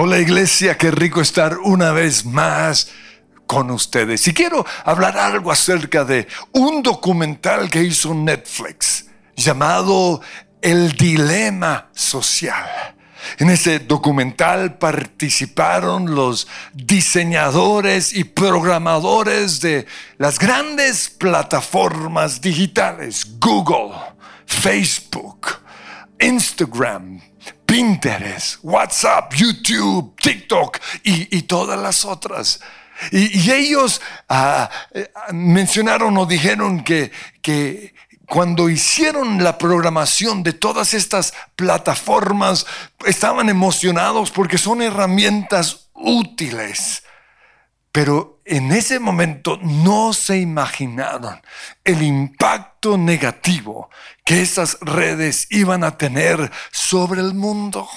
Hola 0.00 0.20
iglesia, 0.20 0.78
qué 0.78 0.92
rico 0.92 1.20
estar 1.20 1.58
una 1.58 1.90
vez 1.90 2.24
más 2.24 2.88
con 3.48 3.68
ustedes. 3.72 4.28
Y 4.28 4.32
quiero 4.32 4.64
hablar 4.84 5.18
algo 5.18 5.50
acerca 5.50 6.04
de 6.04 6.28
un 6.52 6.84
documental 6.84 7.68
que 7.68 7.82
hizo 7.82 8.14
Netflix 8.14 9.06
llamado 9.34 10.20
El 10.62 10.92
Dilema 10.92 11.88
Social. 11.92 12.64
En 13.38 13.50
ese 13.50 13.80
documental 13.80 14.78
participaron 14.78 16.14
los 16.14 16.46
diseñadores 16.72 18.12
y 18.12 18.22
programadores 18.22 19.60
de 19.60 19.84
las 20.16 20.38
grandes 20.38 21.10
plataformas 21.10 22.40
digitales, 22.40 23.26
Google, 23.40 23.96
Facebook, 24.46 25.58
Instagram, 26.20 27.20
Pinterest, 27.68 28.60
WhatsApp, 28.62 29.34
YouTube, 29.34 30.16
TikTok 30.18 30.78
y, 31.04 31.42
todas 31.42 31.78
las 31.78 32.06
otras. 32.06 32.60
Y, 33.12 33.50
ellos 33.50 34.00
ah, 34.30 34.70
eh, 34.94 35.12
mencionaron 35.32 36.16
o 36.16 36.24
dijeron 36.24 36.82
que, 36.82 37.12
que 37.42 37.94
cuando 38.24 38.70
hicieron 38.70 39.44
la 39.44 39.58
programación 39.58 40.42
de 40.42 40.54
todas 40.54 40.94
estas 40.94 41.34
plataformas, 41.56 42.64
estaban 43.04 43.50
emocionados 43.50 44.30
porque 44.30 44.56
son 44.56 44.80
herramientas 44.80 45.90
útiles. 45.92 47.02
Pero 47.98 48.42
en 48.44 48.70
ese 48.70 49.00
momento 49.00 49.58
no 49.60 50.12
se 50.12 50.38
imaginaron 50.38 51.42
el 51.82 52.00
impacto 52.00 52.96
negativo 52.96 53.90
que 54.24 54.40
esas 54.40 54.78
redes 54.80 55.48
iban 55.50 55.82
a 55.82 55.98
tener 55.98 56.48
sobre 56.70 57.20
el 57.20 57.34
mundo. 57.34 57.88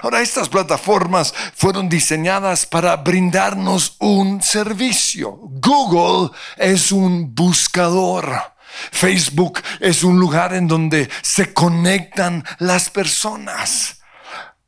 Ahora, 0.00 0.22
estas 0.22 0.48
plataformas 0.48 1.34
fueron 1.54 1.90
diseñadas 1.90 2.64
para 2.64 2.96
brindarnos 2.96 3.96
un 3.98 4.40
servicio. 4.40 5.38
Google 5.38 6.34
es 6.56 6.90
un 6.90 7.34
buscador. 7.34 8.54
Facebook 8.90 9.60
es 9.80 10.02
un 10.02 10.18
lugar 10.18 10.54
en 10.54 10.66
donde 10.66 11.10
se 11.20 11.52
conectan 11.52 12.42
las 12.58 12.88
personas. 12.88 13.97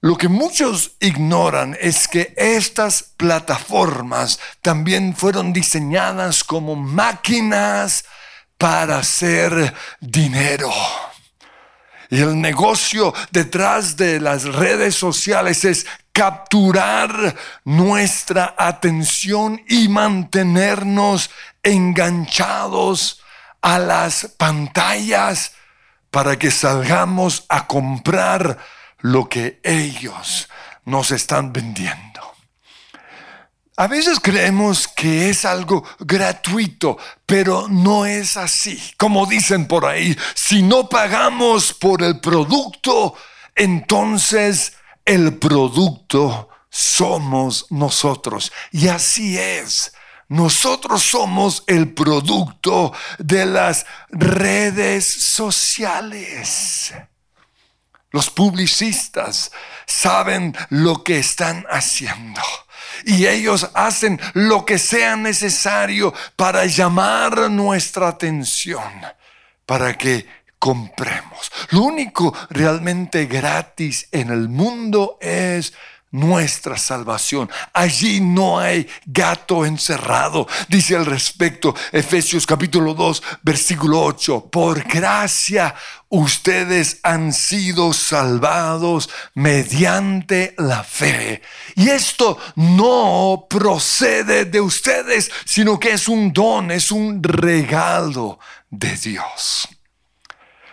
Lo 0.02 0.16
que 0.16 0.28
muchos 0.28 0.92
ignoran 0.98 1.76
es 1.78 2.08
que 2.08 2.32
estas 2.38 3.02
plataformas 3.18 4.40
también 4.62 5.14
fueron 5.14 5.52
diseñadas 5.52 6.42
como 6.42 6.74
máquinas 6.74 8.06
para 8.56 8.98
hacer 8.98 9.74
dinero. 10.00 10.70
Y 12.08 12.22
el 12.22 12.40
negocio 12.40 13.12
detrás 13.30 13.98
de 13.98 14.20
las 14.20 14.44
redes 14.44 14.94
sociales 14.94 15.66
es 15.66 15.86
capturar 16.12 17.36
nuestra 17.64 18.54
atención 18.56 19.62
y 19.68 19.88
mantenernos 19.88 21.30
enganchados 21.62 23.20
a 23.60 23.78
las 23.78 24.32
pantallas 24.38 25.52
para 26.10 26.38
que 26.38 26.50
salgamos 26.50 27.44
a 27.50 27.66
comprar 27.66 28.58
lo 29.02 29.28
que 29.28 29.60
ellos 29.62 30.48
nos 30.84 31.10
están 31.10 31.52
vendiendo. 31.52 32.20
A 33.76 33.86
veces 33.86 34.20
creemos 34.20 34.88
que 34.88 35.30
es 35.30 35.46
algo 35.46 35.82
gratuito, 36.00 36.98
pero 37.24 37.66
no 37.68 38.04
es 38.04 38.36
así. 38.36 38.78
Como 38.98 39.24
dicen 39.24 39.66
por 39.66 39.86
ahí, 39.86 40.14
si 40.34 40.62
no 40.62 40.88
pagamos 40.88 41.72
por 41.72 42.02
el 42.02 42.20
producto, 42.20 43.14
entonces 43.54 44.74
el 45.06 45.38
producto 45.38 46.50
somos 46.68 47.66
nosotros. 47.70 48.52
Y 48.70 48.88
así 48.88 49.38
es. 49.38 49.94
Nosotros 50.28 51.02
somos 51.02 51.64
el 51.66 51.94
producto 51.94 52.92
de 53.18 53.46
las 53.46 53.86
redes 54.10 55.06
sociales. 55.06 56.92
Los 58.10 58.30
publicistas 58.30 59.52
saben 59.86 60.56
lo 60.68 61.04
que 61.04 61.18
están 61.18 61.64
haciendo 61.70 62.40
y 63.04 63.26
ellos 63.26 63.70
hacen 63.74 64.20
lo 64.34 64.64
que 64.64 64.78
sea 64.78 65.16
necesario 65.16 66.12
para 66.36 66.66
llamar 66.66 67.50
nuestra 67.50 68.08
atención, 68.08 68.92
para 69.64 69.96
que 69.96 70.26
compremos. 70.58 71.50
Lo 71.70 71.82
único 71.82 72.34
realmente 72.50 73.26
gratis 73.26 74.08
en 74.12 74.30
el 74.30 74.48
mundo 74.48 75.18
es 75.20 75.72
nuestra 76.10 76.76
salvación. 76.76 77.50
Allí 77.72 78.20
no 78.20 78.58
hay 78.58 78.88
gato 79.06 79.64
encerrado. 79.64 80.46
Dice 80.68 80.96
al 80.96 81.06
respecto 81.06 81.74
Efesios 81.92 82.46
capítulo 82.46 82.94
2, 82.94 83.22
versículo 83.42 84.02
8. 84.02 84.48
Por 84.50 84.82
gracia 84.84 85.74
ustedes 86.08 86.98
han 87.02 87.32
sido 87.32 87.92
salvados 87.92 89.08
mediante 89.34 90.54
la 90.58 90.82
fe. 90.82 91.42
Y 91.76 91.88
esto 91.88 92.38
no 92.56 93.46
procede 93.48 94.44
de 94.44 94.60
ustedes, 94.60 95.30
sino 95.44 95.78
que 95.78 95.92
es 95.92 96.08
un 96.08 96.32
don, 96.32 96.70
es 96.70 96.90
un 96.90 97.22
regalo 97.22 98.38
de 98.70 98.96
Dios. 98.96 99.68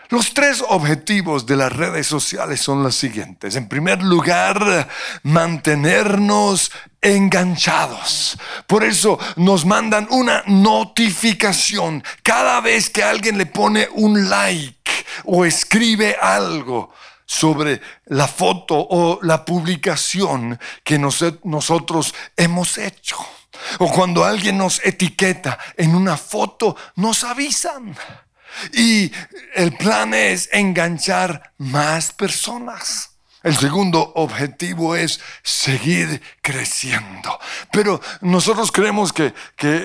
Los 0.09 0.33
tres 0.33 0.63
objetivos 0.67 1.45
de 1.45 1.57
las 1.57 1.71
redes 1.71 2.07
sociales 2.07 2.61
son 2.61 2.81
los 2.81 2.95
siguientes. 2.95 3.55
En 3.55 3.67
primer 3.67 4.01
lugar, 4.01 4.87
mantenernos 5.23 6.71
enganchados. 7.01 8.37
Por 8.67 8.85
eso 8.85 9.19
nos 9.35 9.65
mandan 9.65 10.07
una 10.09 10.43
notificación 10.47 12.03
cada 12.23 12.61
vez 12.61 12.89
que 12.89 13.03
alguien 13.03 13.37
le 13.37 13.47
pone 13.47 13.89
un 13.95 14.29
like 14.29 14.91
o 15.25 15.43
escribe 15.43 16.15
algo 16.21 16.93
sobre 17.25 17.81
la 18.05 18.27
foto 18.27 18.75
o 18.77 19.19
la 19.21 19.43
publicación 19.43 20.57
que 20.83 20.97
nosotros 20.97 22.15
hemos 22.37 22.77
hecho. 22.77 23.17
O 23.79 23.91
cuando 23.91 24.23
alguien 24.23 24.57
nos 24.57 24.79
etiqueta 24.85 25.57
en 25.75 25.95
una 25.95 26.15
foto, 26.15 26.75
nos 26.95 27.23
avisan. 27.23 27.95
Y 28.73 29.11
el 29.55 29.75
plan 29.75 30.13
es 30.13 30.49
enganchar 30.51 31.53
más 31.57 32.11
personas. 32.11 33.11
El 33.43 33.55
segundo 33.55 34.11
objetivo 34.15 34.95
es 34.95 35.21
seguir 35.43 36.21
creciendo. 36.41 37.39
Pero 37.71 38.01
nosotros 38.21 38.71
creemos 38.71 39.13
que, 39.13 39.33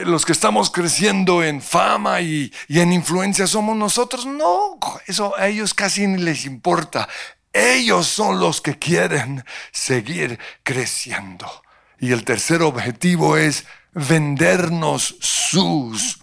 los 0.04 0.24
que 0.24 0.32
estamos 0.32 0.70
creciendo 0.70 1.44
en 1.44 1.60
fama 1.60 2.20
y, 2.22 2.52
y, 2.66 2.80
en 2.80 2.92
influencia 2.92 3.46
somos 3.46 3.76
nosotros. 3.76 4.26
No, 4.26 4.78
eso 5.06 5.36
a 5.36 5.48
ellos 5.48 5.74
casi 5.74 6.06
ni 6.06 6.20
les 6.22 6.44
importa. 6.44 7.08
Ellos 7.52 8.06
son 8.06 8.40
los 8.40 8.60
que 8.60 8.78
quieren 8.78 9.44
seguir 9.70 10.38
creciendo. 10.62 11.62
Y 12.00 12.10
el 12.12 12.24
tercer 12.24 12.62
objetivo 12.62 13.36
es 13.36 13.64
vendernos 13.92 15.16
sus 15.20 16.20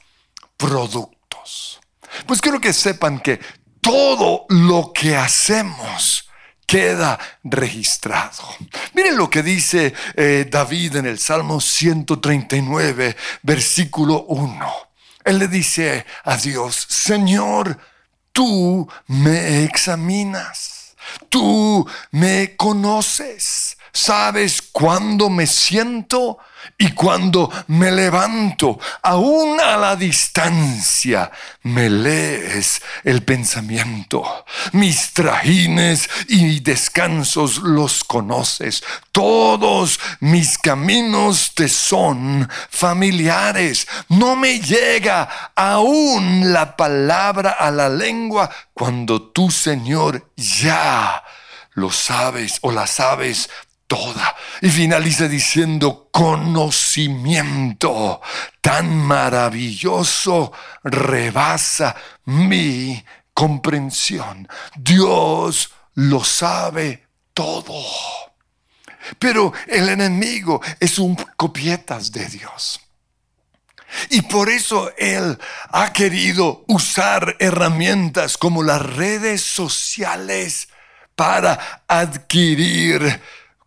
productos. 0.58 1.79
Pues 2.26 2.42
quiero 2.42 2.60
que 2.60 2.74
sepan 2.74 3.20
que 3.20 3.40
todo 3.82 4.46
lo 4.50 4.92
que 4.94 5.16
hacemos 5.16 6.30
queda 6.66 7.18
registrado. 7.44 8.44
Miren 8.94 9.18
lo 9.18 9.30
que 9.30 9.42
dice 9.42 9.94
eh, 10.16 10.48
David 10.50 10.98
en 10.98 11.08
el 11.08 11.18
Salmo 11.18 11.60
139, 11.60 13.18
versículo 13.42 14.26
1. 14.26 14.72
Él 15.26 15.40
le 15.40 15.48
dice 15.48 16.06
a 16.24 16.38
Dios, 16.38 16.86
Señor, 16.88 17.80
tú 18.32 18.88
me 19.08 19.64
examinas, 19.64 20.96
tú 21.28 21.88
me 22.12 22.56
conoces, 22.56 23.78
sabes 23.92 24.62
cuándo 24.62 25.30
me 25.30 25.48
siento 25.48 26.38
y 26.78 26.92
cuando 26.92 27.52
me 27.68 27.92
levanto, 27.92 28.80
aún 29.02 29.60
a 29.60 29.76
la 29.76 29.96
distancia, 29.96 31.30
me 31.64 31.90
lees 31.90 32.82
el 33.04 33.24
pensamiento. 33.24 34.46
Mis 34.72 35.14
trajines 35.14 36.10
y 36.28 36.62
descansos 36.62 37.58
los 37.58 38.04
conoces. 38.04 38.82
Todos 39.12 40.00
mis 40.22 40.58
caminos 40.58 41.54
te 41.54 41.68
son 41.68 42.50
familiares. 42.70 43.88
No 44.08 44.36
me 44.38 44.60
llega 44.60 45.52
aún 45.56 46.54
la 46.54 46.78
palabra 46.78 47.52
a 47.52 47.72
la 47.72 47.90
lengua 47.90 48.50
cuando 48.74 49.22
tú, 49.22 49.52
Señor, 49.52 50.32
ya 50.38 51.24
lo 51.74 51.92
sabes 51.92 52.60
o 52.62 52.72
la 52.72 52.88
sabes 52.88 53.50
toda. 53.90 54.36
Y 54.62 54.70
finaliza 54.70 55.28
diciendo, 55.28 56.08
conocimiento 56.12 58.22
tan 58.62 58.96
maravilloso 58.96 60.54
rebasa 60.84 61.96
mi 62.26 63.04
comprensión. 63.34 64.48
Dios 64.78 65.72
lo 65.96 66.24
sabe 66.24 67.08
todo. 67.34 67.74
Pero 69.18 69.52
el 69.68 69.90
enemigo 69.90 70.62
es 70.80 71.00
un 71.00 71.16
copietas 71.36 72.12
de 72.12 72.28
Dios. 72.28 72.80
Y 74.12 74.22
por 74.22 74.50
eso 74.50 74.92
Él 75.00 75.36
ha 75.72 75.92
querido 75.92 76.64
usar 76.68 77.38
herramientas 77.40 78.38
como 78.38 78.62
las 78.62 78.84
redes 78.84 79.42
sociales 79.42 80.70
para 81.16 81.82
adquirir 81.88 83.20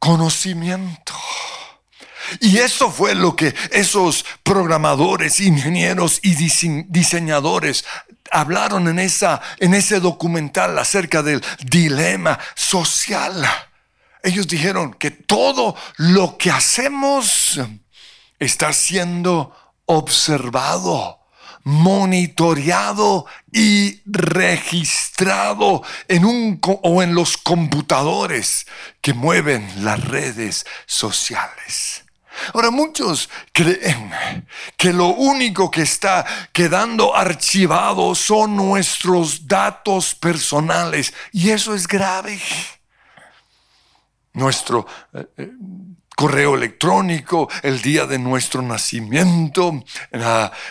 conocimiento. 0.03 1.15
Y 2.41 2.59
eso 2.59 2.91
fue 2.91 3.15
lo 3.15 3.37
que 3.37 3.55
esos 3.71 4.25
programadores, 4.43 5.39
ingenieros 5.39 6.19
y 6.25 6.35
diseñadores 6.35 7.85
hablaron 8.33 8.89
en, 8.89 8.99
esa, 8.99 9.41
en 9.59 9.75
ese 9.75 10.01
documental 10.01 10.77
acerca 10.77 11.23
del 11.23 11.41
dilema 11.65 12.37
social. 12.57 13.49
Ellos 14.25 14.49
dijeron 14.49 14.93
que 14.95 15.13
todo 15.13 15.77
lo 15.99 16.37
que 16.37 16.51
hacemos 16.51 17.61
está 18.41 18.73
siendo 18.73 19.55
observado, 19.87 21.21
monitoreado 21.65 23.27
y 23.53 24.01
registrado 24.07 25.83
en 26.09 26.25
un 26.25 26.61
o 26.63 27.03
en 27.03 27.15
los 27.15 27.37
computadores 27.37 28.67
que 29.01 29.15
mueven 29.15 29.85
las 29.85 30.03
redes 30.03 30.67
sociales. 30.87 32.05
Ahora 32.55 32.71
muchos 32.71 33.29
creen 33.53 34.13
que 34.77 34.93
lo 34.93 35.09
único 35.09 35.71
que 35.71 35.83
está 35.83 36.25
quedando 36.53 37.15
archivado 37.15 38.15
son 38.15 38.57
nuestros 38.57 39.47
datos 39.47 40.15
personales 40.15 41.13
y 41.31 41.51
eso 41.51 41.75
es 41.75 41.87
grave. 41.87 42.41
Nuestro 44.33 44.87
eh, 45.13 45.27
eh, 45.37 45.53
correo 46.17 46.55
electrónico, 46.55 47.49
el 47.63 47.81
día 47.81 48.07
de 48.07 48.19
nuestro 48.19 48.63
nacimiento, 48.63 49.83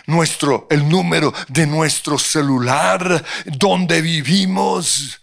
nuestro, 0.06 0.68
el 0.70 0.88
número 0.88 1.34
de 1.48 1.68
nuestro 1.68 2.18
celular, 2.18 3.24
donde 3.46 4.02
vivimos, 4.02 5.22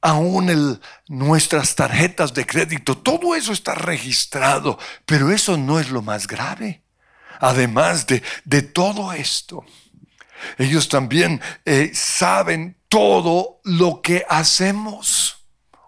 aún 0.00 0.48
el, 0.48 0.80
nuestras 1.08 1.74
tarjetas 1.74 2.32
de 2.34 2.46
crédito, 2.46 2.98
todo 2.98 3.34
eso 3.34 3.52
está 3.52 3.74
registrado, 3.74 4.78
pero 5.04 5.30
eso 5.30 5.56
no 5.56 5.80
es 5.80 5.90
lo 5.90 6.02
más 6.02 6.26
grave. 6.26 6.82
Además 7.40 8.06
de, 8.06 8.22
de 8.44 8.62
todo 8.62 9.12
esto, 9.12 9.64
ellos 10.56 10.88
también 10.88 11.40
eh, 11.64 11.90
saben 11.94 12.76
todo 12.88 13.60
lo 13.64 14.00
que 14.02 14.24
hacemos 14.28 15.37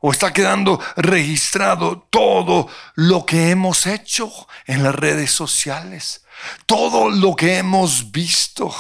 o 0.01 0.13
está 0.13 0.33
quedando 0.33 0.81
registrado 0.97 2.07
todo 2.11 2.69
lo 2.95 3.27
que 3.27 3.51
hemos 3.51 3.87
hecho 3.87 4.31
en 4.67 4.83
las 4.83 4.95
redes 4.95 5.31
sociales, 5.31 6.25
todo 6.67 7.11
lo 7.11 7.37
que 7.37 7.59
hemos 7.59 8.11
visto. 8.11 8.75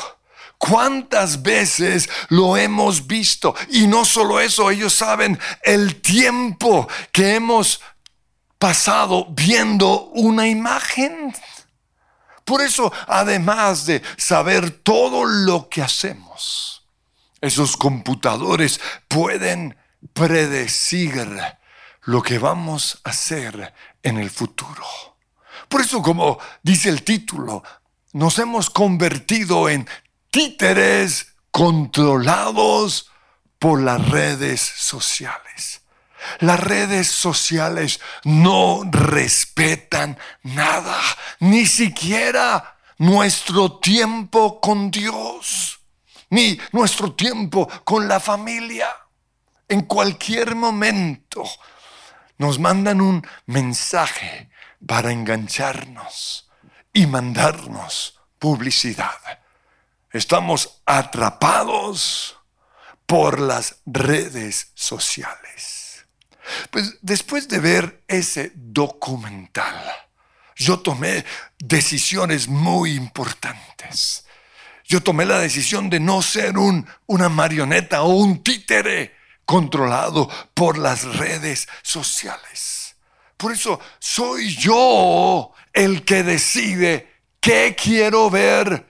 ¿Cuántas 0.56 1.43
veces 1.43 2.08
lo 2.28 2.56
hemos 2.56 3.06
visto? 3.06 3.55
Y 3.70 3.87
no 3.87 4.05
solo 4.05 4.40
eso, 4.40 4.70
ellos 4.70 4.93
saben 4.93 5.38
el 5.62 6.02
tiempo 6.02 6.87
que 7.12 7.37
hemos 7.37 7.81
pasado 8.58 9.26
viendo 9.31 10.11
una 10.12 10.46
imagen. 10.46 11.34
Por 12.44 12.61
eso, 12.61 12.93
además 13.06 13.87
de 13.87 14.02
saber 14.19 14.70
todo 14.70 15.25
lo 15.25 15.69
que 15.70 15.81
hacemos, 15.81 16.82
esos 17.40 17.75
computadores 17.76 18.81
pueden 19.08 19.79
predecir 20.12 21.41
lo 22.02 22.23
que 22.23 22.38
vamos 22.38 23.00
a 23.05 23.11
hacer 23.11 23.75
en 24.02 24.19
el 24.19 24.31
futuro. 24.31 24.85
Por 25.69 25.81
eso, 25.81 26.02
como 26.02 26.38
dice 26.62 26.88
el 26.88 27.02
título, 27.02 27.62
nos 28.12 28.38
hemos 28.38 28.70
convertido 28.70 29.69
en 29.69 29.88
títeres 30.31 31.35
controlados 31.50 33.11
por 33.58 33.81
las 33.81 34.08
redes 34.08 34.61
sociales. 34.61 35.82
Las 36.41 36.61
redes 36.61 37.08
sociales 37.08 38.00
no 38.25 38.82
respetan 38.91 40.19
nada, 40.43 40.99
ni 41.41 41.67
siquiera 41.67 42.76
nuestro 42.99 43.79
tiempo 43.79 44.61
con 44.61 44.91
Dios, 44.91 45.81
ni 46.31 46.58
nuestro 46.73 47.12
tiempo 47.12 47.69
con 47.85 48.06
la 48.06 48.20
familia 48.20 48.88
en 49.70 49.82
cualquier 49.82 50.56
momento 50.56 51.44
nos 52.38 52.58
mandan 52.58 53.00
un 53.00 53.26
mensaje 53.46 54.50
para 54.84 55.12
engancharnos 55.12 56.50
y 56.93 57.06
mandarnos 57.06 58.19
publicidad. 58.38 59.17
Estamos 60.12 60.82
atrapados 60.84 62.37
por 63.06 63.38
las 63.38 63.76
redes 63.87 64.72
sociales. 64.75 66.05
Pues 66.70 66.99
después 67.00 67.46
de 67.46 67.61
ver 67.61 68.02
ese 68.08 68.50
documental, 68.56 69.88
yo 70.56 70.81
tomé 70.81 71.25
decisiones 71.61 72.49
muy 72.49 72.94
importantes. 72.96 74.25
Yo 74.84 75.00
tomé 75.00 75.26
la 75.26 75.38
decisión 75.38 75.88
de 75.88 76.00
no 76.00 76.23
ser 76.23 76.58
un, 76.58 76.88
una 77.06 77.28
marioneta 77.28 78.02
o 78.02 78.08
un 78.14 78.43
títere 78.43 79.19
controlado 79.50 80.31
por 80.55 80.79
las 80.79 81.02
redes 81.17 81.69
sociales. 81.82 82.94
Por 83.37 83.50
eso 83.50 83.81
soy 83.99 84.55
yo 84.55 85.50
el 85.73 86.05
que 86.05 86.23
decide 86.23 87.14
qué 87.41 87.75
quiero 87.75 88.31
ver 88.31 88.87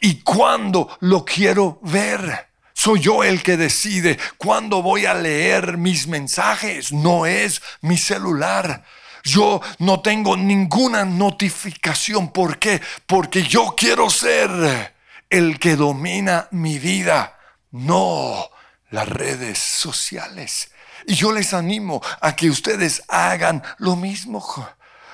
y 0.00 0.22
cuándo 0.22 0.96
lo 1.00 1.22
quiero 1.22 1.80
ver. 1.82 2.48
Soy 2.72 3.00
yo 3.00 3.22
el 3.22 3.42
que 3.42 3.58
decide 3.58 4.18
cuándo 4.38 4.80
voy 4.80 5.04
a 5.04 5.12
leer 5.12 5.76
mis 5.76 6.06
mensajes, 6.06 6.92
no 6.92 7.26
es 7.26 7.60
mi 7.82 7.98
celular. 7.98 8.82
Yo 9.22 9.60
no 9.80 10.00
tengo 10.00 10.34
ninguna 10.34 11.04
notificación. 11.04 12.32
¿Por 12.32 12.58
qué? 12.58 12.80
Porque 13.06 13.42
yo 13.42 13.74
quiero 13.76 14.08
ser 14.08 14.94
el 15.28 15.58
que 15.58 15.76
domina 15.76 16.48
mi 16.52 16.78
vida. 16.78 17.36
No, 17.72 18.48
las 18.90 19.08
redes 19.08 19.58
sociales. 19.58 20.70
Y 21.06 21.14
yo 21.14 21.32
les 21.32 21.54
animo 21.54 22.02
a 22.20 22.36
que 22.36 22.50
ustedes 22.50 23.02
hagan 23.08 23.62
lo 23.78 23.96
mismo. 23.96 24.44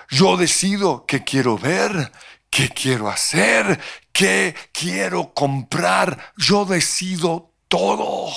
Yo 0.08 0.36
decido 0.36 1.04
qué 1.06 1.24
quiero 1.24 1.58
ver, 1.58 2.12
qué 2.50 2.68
quiero 2.68 3.08
hacer, 3.08 3.80
qué 4.12 4.54
quiero 4.72 5.32
comprar. 5.32 6.32
Yo 6.36 6.64
decido 6.64 7.52
todo. 7.68 8.32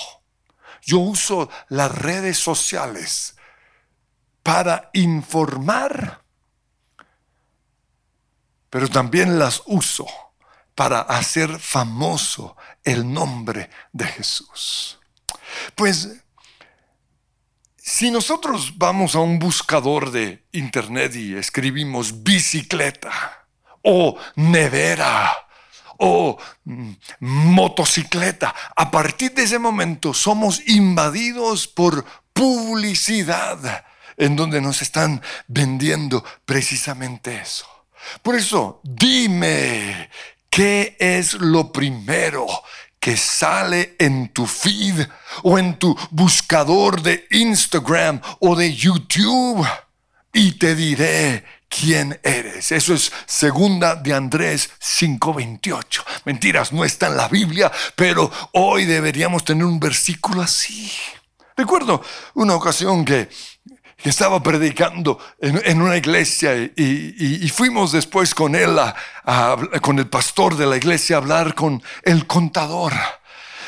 Yo 0.81 0.99
uso 0.99 1.49
las 1.69 1.91
redes 1.91 2.37
sociales 2.37 3.35
para 4.43 4.89
informar, 4.93 6.23
pero 8.69 8.87
también 8.87 9.37
las 9.37 9.61
uso 9.65 10.07
para 10.75 11.01
hacer 11.01 11.59
famoso 11.59 12.55
el 12.83 13.11
nombre 13.11 13.69
de 13.91 14.05
Jesús. 14.05 14.98
Pues 15.75 16.09
si 17.77 18.11
nosotros 18.11 18.77
vamos 18.77 19.15
a 19.15 19.19
un 19.19 19.39
buscador 19.39 20.11
de 20.11 20.45
internet 20.51 21.15
y 21.15 21.35
escribimos 21.35 22.23
bicicleta 22.23 23.47
o 23.83 24.17
nevera 24.35 25.35
o 25.97 26.37
mm, 26.65 26.91
motocicleta, 27.19 28.53
a 28.75 28.91
partir 28.91 29.33
de 29.33 29.43
ese 29.43 29.59
momento 29.59 30.13
somos 30.13 30.61
invadidos 30.67 31.67
por 31.67 32.05
publicidad 32.31 33.85
en 34.17 34.35
donde 34.35 34.61
nos 34.61 34.81
están 34.81 35.21
vendiendo 35.47 36.23
precisamente 36.45 37.37
eso. 37.37 37.65
Por 38.21 38.35
eso, 38.35 38.81
dime, 38.83 40.09
¿qué 40.49 40.95
es 40.99 41.33
lo 41.33 41.71
primero 41.71 42.45
que 42.99 43.15
sale 43.15 43.95
en 43.97 44.29
tu 44.29 44.45
feed 44.45 45.07
o 45.43 45.57
en 45.57 45.77
tu 45.79 45.97
buscador 46.11 47.01
de 47.01 47.27
Instagram 47.31 48.21
o 48.39 48.55
de 48.55 48.73
YouTube 48.73 49.65
y 50.33 50.53
te 50.53 50.75
diré 50.75 51.43
quién 51.69 52.19
eres. 52.23 52.71
Eso 52.71 52.93
es 52.93 53.11
segunda 53.25 53.95
de 53.95 54.13
Andrés 54.13 54.69
5:28. 54.79 56.03
Mentiras, 56.25 56.73
no 56.73 56.83
está 56.83 57.07
en 57.07 57.17
la 57.17 57.27
Biblia, 57.27 57.71
pero 57.95 58.29
hoy 58.53 58.85
deberíamos 58.85 59.45
tener 59.45 59.63
un 59.65 59.79
versículo 59.79 60.41
así. 60.41 60.91
Recuerdo 61.55 62.01
una 62.35 62.55
ocasión 62.55 63.05
que 63.05 63.29
que 64.01 64.09
estaba 64.09 64.41
predicando 64.41 65.19
en, 65.39 65.81
una 65.81 65.97
iglesia 65.97 66.55
y, 66.55 67.49
fuimos 67.49 67.91
después 67.91 68.33
con 68.33 68.55
él, 68.55 68.79
con 69.81 69.99
el 69.99 70.07
pastor 70.07 70.55
de 70.55 70.65
la 70.65 70.77
iglesia, 70.77 71.17
a 71.17 71.19
hablar 71.19 71.53
con 71.53 71.83
el 72.03 72.25
contador. 72.25 72.93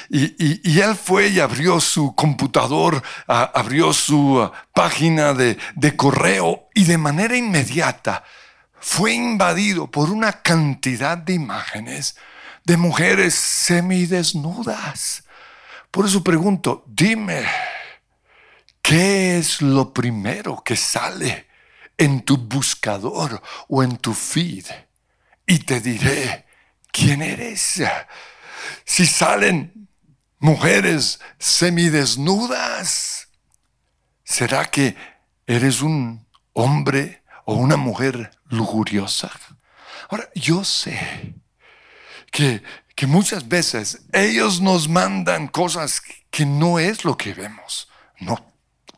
Y, 0.10 0.80
él 0.80 0.96
fue 0.96 1.30
y 1.30 1.40
abrió 1.40 1.80
su 1.80 2.16
computador, 2.16 3.02
abrió 3.28 3.94
su 3.94 4.42
ah, 4.42 4.52
página 4.74 5.34
de, 5.34 5.58
de 5.76 5.96
correo 5.96 6.68
y 6.74 6.84
de 6.84 6.98
manera 6.98 7.38
inmediata 7.38 8.24
fue 8.80 9.14
invadido 9.14 9.90
por 9.90 10.10
una 10.10 10.42
cantidad 10.42 11.18
de 11.18 11.34
imágenes 11.34 12.16
de 12.64 12.78
mujeres 12.78 13.36
semidesnudas. 13.36 15.24
Por 15.92 16.06
eso 16.06 16.24
pregunto, 16.24 16.84
dime, 16.88 17.46
¿qué 18.82 19.38
es 19.38 19.62
lo 19.62 19.94
primero 19.94 20.62
que 20.64 20.76
sale 20.76 21.48
en 21.98 22.22
tu 22.22 22.38
buscador 22.38 23.42
o 23.68 23.84
en 23.84 23.98
tu 23.98 24.14
feed? 24.14 24.66
Y 25.46 25.60
te 25.60 25.80
diré 25.80 26.46
quién 26.92 27.22
eres. 27.22 27.82
Si 28.86 29.06
salen 29.06 29.88
mujeres 30.40 31.20
semidesnudas, 31.40 33.28
¿será 34.24 34.66
que 34.66 34.96
eres 35.46 35.82
un 35.82 36.26
hombre 36.54 37.24
o 37.46 37.56
una 37.56 37.78
mujer 37.78 38.32
lujuriosa? 38.50 39.32
Ahora, 40.10 40.30
yo 40.36 40.64
sé 40.64 41.36
que, 42.32 42.64
que 42.96 43.08
muchas 43.08 43.48
veces 43.48 44.02
ellos 44.12 44.62
nos 44.62 44.90
mandan 44.90 45.48
cosas 45.48 46.02
que 46.30 46.46
no 46.46 46.80
es 46.80 47.06
lo 47.06 47.18
que 47.18 47.34
vemos. 47.34 47.88
No, 48.20 48.51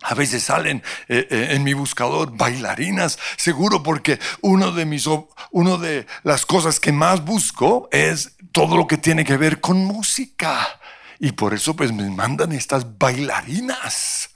a 0.04 0.14
veces 0.14 0.44
salen 0.44 0.84
eh, 1.08 1.28
eh, 1.30 1.48
en 1.52 1.64
mi 1.64 1.74
buscador 1.74 2.36
bailarinas, 2.36 3.18
seguro 3.38 3.82
porque 3.82 4.20
uno 4.42 4.72
de 4.72 4.86
mis 4.86 5.08
uno 5.52 5.78
de 5.78 6.06
las 6.24 6.46
cosas 6.46 6.80
que 6.80 6.92
más 6.92 7.24
busco 7.24 7.88
es 7.92 8.36
todo 8.52 8.78
lo 8.78 8.88
que 8.88 8.98
tiene 8.98 9.26
que 9.26 9.38
ver 9.38 9.60
con 9.60 9.84
música. 9.86 10.80
Y 11.20 11.32
por 11.32 11.54
eso 11.54 11.76
pues 11.76 11.92
me 11.92 12.10
mandan 12.10 12.52
estas 12.52 12.98
bailarinas. 12.98 14.32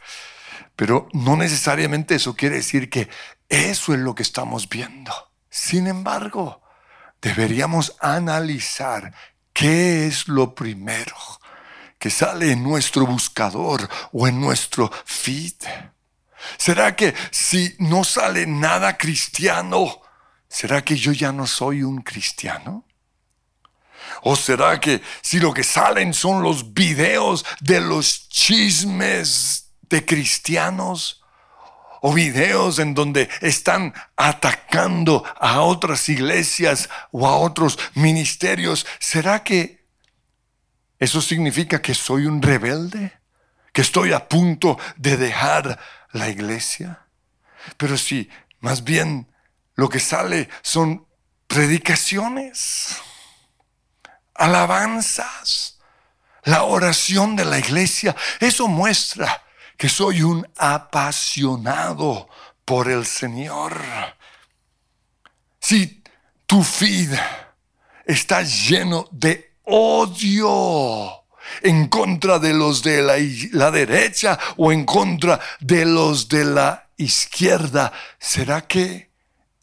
Pero 0.75 1.07
no 1.13 1.35
necesariamente 1.35 2.15
eso 2.15 2.35
quiere 2.35 2.57
decir 2.57 2.89
que 2.89 3.09
eso 3.49 3.93
es 3.93 3.99
lo 3.99 4.15
que 4.15 4.23
estamos 4.23 4.69
viendo. 4.69 5.11
Sin 5.49 5.87
embargo, 5.87 6.61
deberíamos 7.21 7.95
analizar 7.99 9.13
qué 9.53 10.07
es 10.07 10.27
lo 10.27 10.53
primero 10.53 11.15
que 11.99 12.09
sale 12.09 12.51
en 12.51 12.63
nuestro 12.63 13.05
buscador 13.05 13.89
o 14.11 14.27
en 14.27 14.39
nuestro 14.39 14.91
feed. 15.05 15.55
¿Será 16.57 16.95
que 16.95 17.13
si 17.31 17.75
no 17.79 18.03
sale 18.03 18.45
nada 18.45 18.97
cristiano, 18.97 20.01
será 20.47 20.83
que 20.83 20.95
yo 20.95 21.11
ya 21.11 21.31
no 21.31 21.47
soy 21.47 21.83
un 21.83 22.01
cristiano? 22.01 22.85
¿O 24.21 24.35
será 24.35 24.79
que 24.79 25.01
si 25.21 25.39
lo 25.39 25.53
que 25.53 25.63
salen 25.63 26.13
son 26.13 26.41
los 26.41 26.73
videos 26.73 27.45
de 27.59 27.81
los 27.81 28.29
chismes 28.29 29.71
de 29.81 30.05
cristianos? 30.05 31.21
o 32.01 32.13
videos 32.13 32.77
en 32.79 32.93
donde 32.93 33.27
están 33.41 33.93
atacando 34.15 35.23
a 35.39 35.61
otras 35.61 36.09
iglesias 36.09 36.89
o 37.11 37.27
a 37.27 37.37
otros 37.37 37.79
ministerios, 37.95 38.85
¿será 38.99 39.43
que 39.43 39.76
eso 40.99 41.21
significa 41.21 41.81
que 41.81 41.93
soy 41.93 42.25
un 42.25 42.41
rebelde? 42.41 43.13
¿Que 43.71 43.81
estoy 43.81 44.13
a 44.13 44.27
punto 44.27 44.79
de 44.95 45.17
dejar 45.17 45.79
la 46.11 46.29
iglesia? 46.29 47.05
Pero 47.77 47.97
si 47.97 48.29
más 48.59 48.83
bien 48.83 49.31
lo 49.75 49.89
que 49.89 49.99
sale 49.99 50.49
son 50.61 51.05
predicaciones, 51.47 52.97
alabanzas, 54.33 55.79
la 56.43 56.63
oración 56.63 57.35
de 57.35 57.45
la 57.45 57.59
iglesia, 57.59 58.15
eso 58.39 58.67
muestra 58.67 59.43
que 59.77 59.89
soy 59.89 60.23
un 60.23 60.47
apasionado 60.57 62.29
por 62.65 62.89
el 62.89 63.05
Señor. 63.05 63.79
Si 65.59 66.03
tu 66.45 66.65
vida 66.79 67.55
está 68.05 68.41
lleno 68.41 69.07
de 69.11 69.46
odio 69.67 71.23
en 71.61 71.87
contra 71.87 72.39
de 72.39 72.53
los 72.53 72.83
de 72.83 73.01
la, 73.01 73.15
la, 73.51 73.71
derecha 73.71 74.37
o 74.57 74.71
en 74.71 74.85
contra 74.85 75.39
de 75.59 75.85
los 75.85 76.27
de 76.27 76.45
la 76.45 76.89
izquierda, 76.97 77.93
¿será 78.19 78.67
que 78.67 79.11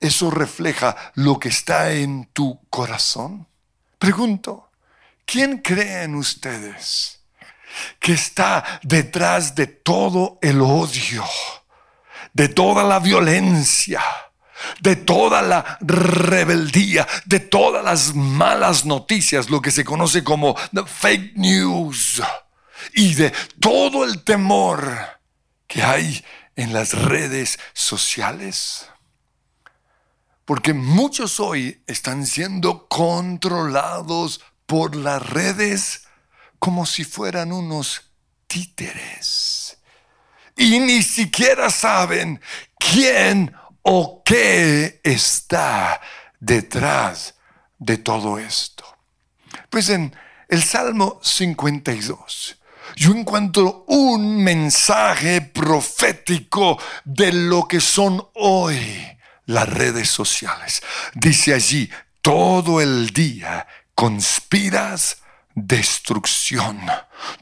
eso 0.01 0.31
refleja 0.31 0.97
lo 1.15 1.39
que 1.39 1.49
está 1.49 1.93
en 1.93 2.27
tu 2.33 2.61
corazón? 2.71 3.47
Pregunto, 3.99 4.71
¿quién 5.27 5.59
cree 5.59 6.05
en 6.05 6.15
ustedes? 6.15 7.21
que 7.99 8.13
está 8.13 8.81
detrás 8.83 9.55
de 9.55 9.67
todo 9.67 10.39
el 10.43 10.61
odio, 10.61 11.25
de 12.33 12.49
toda 12.49 12.85
la 12.85 12.99
violencia, 12.99 14.03
de 14.81 14.97
toda 14.97 15.43
la 15.43 15.79
rebeldía, 15.81 17.07
de 17.25 17.41
todas 17.41 17.85
las 17.85 18.15
malas 18.15 18.85
noticias, 18.85 19.51
lo 19.51 19.61
que 19.61 19.71
se 19.71 19.85
conoce 19.85 20.25
como 20.25 20.55
fake 20.55 21.37
news, 21.37 22.23
y 22.95 23.15
de 23.15 23.33
todo 23.61 24.05
el 24.05 24.23
temor 24.23 25.21
que 25.67 25.83
hay 25.83 26.25
en 26.57 26.73
las 26.73 26.93
redes 26.93 27.59
sociales. 27.73 28.89
Porque 30.45 30.75
muchos 30.75 31.41
hoy 31.41 31.83
están 31.87 32.27
siendo 32.27 32.87
controlados 32.89 34.43
por 34.67 34.95
las 34.95 35.23
redes 35.31 36.03
como 36.59 36.87
si 36.87 37.05
fueran 37.05 37.53
unos 37.53 38.11
títeres. 38.47 39.79
Y 40.57 40.79
ni 40.81 41.03
siquiera 41.03 41.71
saben 41.71 42.41
quién 42.79 43.55
o 43.85 44.23
qué 44.25 45.01
está 45.05 46.01
detrás 46.41 47.35
de 47.79 47.99
todo 47.99 48.39
esto. 48.39 48.85
Pues 49.71 49.89
en 49.91 50.15
el 50.49 50.63
Salmo 50.63 51.21
52, 51.23 52.57
yo 52.97 53.13
encuentro 53.13 53.85
un 53.89 54.43
mensaje 54.43 55.41
profético 55.43 56.79
de 57.05 57.33
lo 57.33 57.69
que 57.69 57.81
son 57.81 58.27
hoy 58.35 58.79
las 59.47 59.69
redes 59.69 60.09
sociales. 60.09 60.83
Dice 61.15 61.53
allí, 61.55 61.91
todo 62.23 62.81
el 62.81 63.11
día 63.11 63.67
conspiras 63.95 65.19
destrucción. 65.55 66.81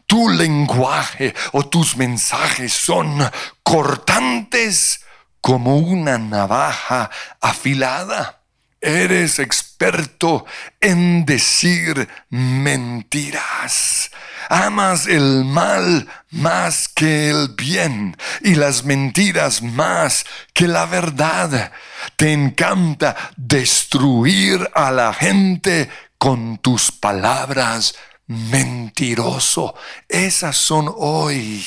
Tu 0.07 0.29
lenguaje 0.29 1.35
o 1.53 1.67
tus 1.67 1.97
mensajes 1.97 2.73
son 2.73 3.19
cortantes 3.63 5.02
como 5.43 5.77
una 5.77 6.17
navaja 6.17 7.11
afilada. 7.41 8.39
Eres 8.81 9.39
experto 9.39 10.47
en 10.81 11.25
decir 11.25 12.09
mentiras. 12.31 14.11
Amas 14.49 15.07
el 15.07 15.45
mal 15.45 16.09
más 16.31 16.89
que 16.89 17.31
el 17.31 17.55
bien 17.57 18.17
y 18.41 18.55
las 18.55 18.85
mentiras 18.85 19.63
más 19.63 20.25
que 20.53 20.67
la 20.67 20.87
verdad. 20.87 21.71
Te 22.17 22.33
encanta 22.33 23.15
destruir 23.37 24.69
a 24.75 24.91
la 24.91 25.13
gente 25.13 25.89
con 26.19 26.59
tus 26.59 26.91
palabras, 26.91 27.95
mentiroso. 28.27 29.75
Esas 30.09 30.57
son 30.57 30.93
hoy 30.97 31.65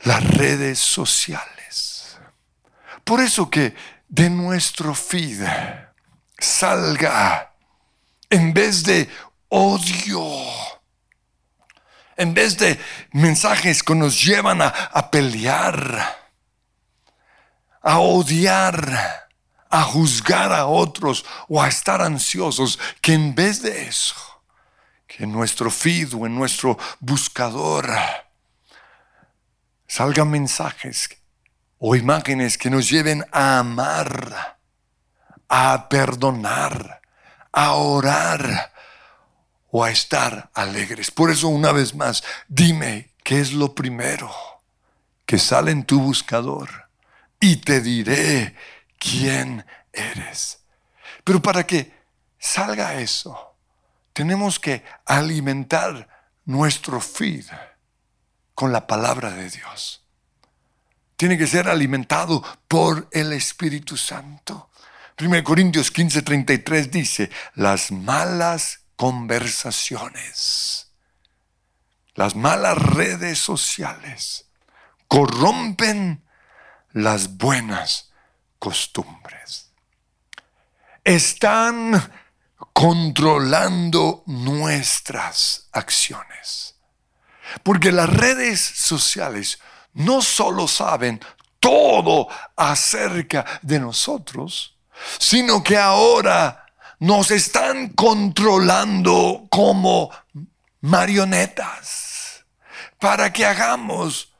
las 0.00 0.24
redes 0.24 0.78
sociales. 0.78 1.57
Por 3.08 3.22
eso 3.22 3.48
que 3.48 3.74
de 4.06 4.28
nuestro 4.28 4.94
feed 4.94 5.42
salga, 6.38 7.54
en 8.28 8.52
vez 8.52 8.82
de 8.84 9.08
odio, 9.48 10.30
en 12.18 12.34
vez 12.34 12.58
de 12.58 12.78
mensajes 13.12 13.82
que 13.82 13.94
nos 13.94 14.22
llevan 14.22 14.60
a, 14.60 15.10
pelear, 15.10 16.18
a 17.80 17.98
odiar, 17.98 19.26
a 19.70 19.82
juzgar 19.84 20.52
a 20.52 20.66
otros 20.66 21.24
o 21.48 21.62
a 21.62 21.68
estar 21.68 22.02
ansiosos, 22.02 22.78
que 23.00 23.14
en 23.14 23.34
vez 23.34 23.62
de 23.62 23.88
eso, 23.88 24.16
que 25.06 25.24
en 25.24 25.32
nuestro 25.32 25.70
feed 25.70 26.12
o 26.12 26.26
en 26.26 26.34
nuestro 26.34 26.76
buscador 27.00 27.88
salgan 29.86 30.30
mensajes 30.30 31.17
o 31.78 31.94
imágenes 31.94 32.58
que 32.58 32.70
nos 32.70 32.88
lleven 32.88 33.24
a 33.32 33.58
amar, 33.58 34.58
a 35.48 35.88
perdonar, 35.88 37.00
a 37.52 37.72
orar 37.74 38.72
o 39.70 39.84
a 39.84 39.90
estar 39.90 40.50
alegres. 40.54 41.10
Por 41.10 41.30
eso 41.30 41.48
una 41.48 41.72
vez 41.72 41.94
más, 41.94 42.22
dime 42.48 43.12
qué 43.22 43.40
es 43.40 43.52
lo 43.52 43.74
primero 43.74 44.30
que 45.26 45.38
sale 45.38 45.70
en 45.70 45.84
tu 45.84 46.00
buscador 46.00 46.88
y 47.40 47.56
te 47.56 47.80
diré 47.80 48.56
quién 48.98 49.64
eres. 49.92 50.60
Pero 51.22 51.40
para 51.42 51.66
que 51.66 51.92
salga 52.38 52.94
eso, 52.94 53.54
tenemos 54.12 54.58
que 54.58 54.84
alimentar 55.04 56.08
nuestro 56.44 57.00
feed 57.00 57.44
con 58.54 58.72
la 58.72 58.86
palabra 58.86 59.30
de 59.30 59.50
Dios. 59.50 60.07
Tiene 61.18 61.36
que 61.36 61.46
ser 61.48 61.68
alimentado 61.68 62.42
por 62.68 63.08
el 63.10 63.32
Espíritu 63.32 63.96
Santo. 63.96 64.70
1 65.20 65.42
Corintios 65.42 65.90
15, 65.90 66.22
33 66.22 66.92
dice, 66.92 67.28
las 67.56 67.90
malas 67.90 68.82
conversaciones, 68.94 70.92
las 72.14 72.36
malas 72.36 72.78
redes 72.78 73.40
sociales 73.40 74.46
corrompen 75.08 76.22
las 76.92 77.36
buenas 77.36 78.12
costumbres. 78.60 79.72
Están 81.02 82.12
controlando 82.72 84.22
nuestras 84.26 85.68
acciones. 85.72 86.76
Porque 87.64 87.90
las 87.90 88.08
redes 88.08 88.60
sociales 88.60 89.58
no 89.98 90.22
solo 90.22 90.66
saben 90.66 91.20
todo 91.60 92.28
acerca 92.56 93.44
de 93.62 93.80
nosotros, 93.80 94.76
sino 95.18 95.62
que 95.62 95.76
ahora 95.76 96.66
nos 97.00 97.30
están 97.30 97.88
controlando 97.90 99.46
como 99.50 100.10
marionetas 100.80 102.44
para 102.98 103.32
que 103.32 103.44
hagamos 103.44 104.32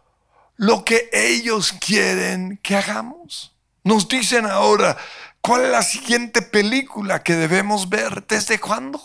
lo 0.57 0.85
que 0.85 1.09
ellos 1.13 1.73
quieren 1.73 2.59
que 2.63 2.77
hagamos. 2.77 3.55
Nos 3.85 4.09
dicen 4.09 4.47
ahora, 4.47 4.97
¿cuál 5.41 5.65
es 5.65 5.71
la 5.71 5.83
siguiente 5.83 6.43
película 6.43 7.23
que 7.23 7.35
debemos 7.35 7.89
ver? 7.89 8.27
¿Desde 8.27 8.59
cuándo? 8.59 9.01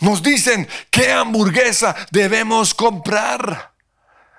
Nos 0.00 0.22
dicen 0.22 0.68
qué 0.90 1.12
hamburguesa 1.12 1.94
debemos 2.10 2.74
comprar. 2.74 3.72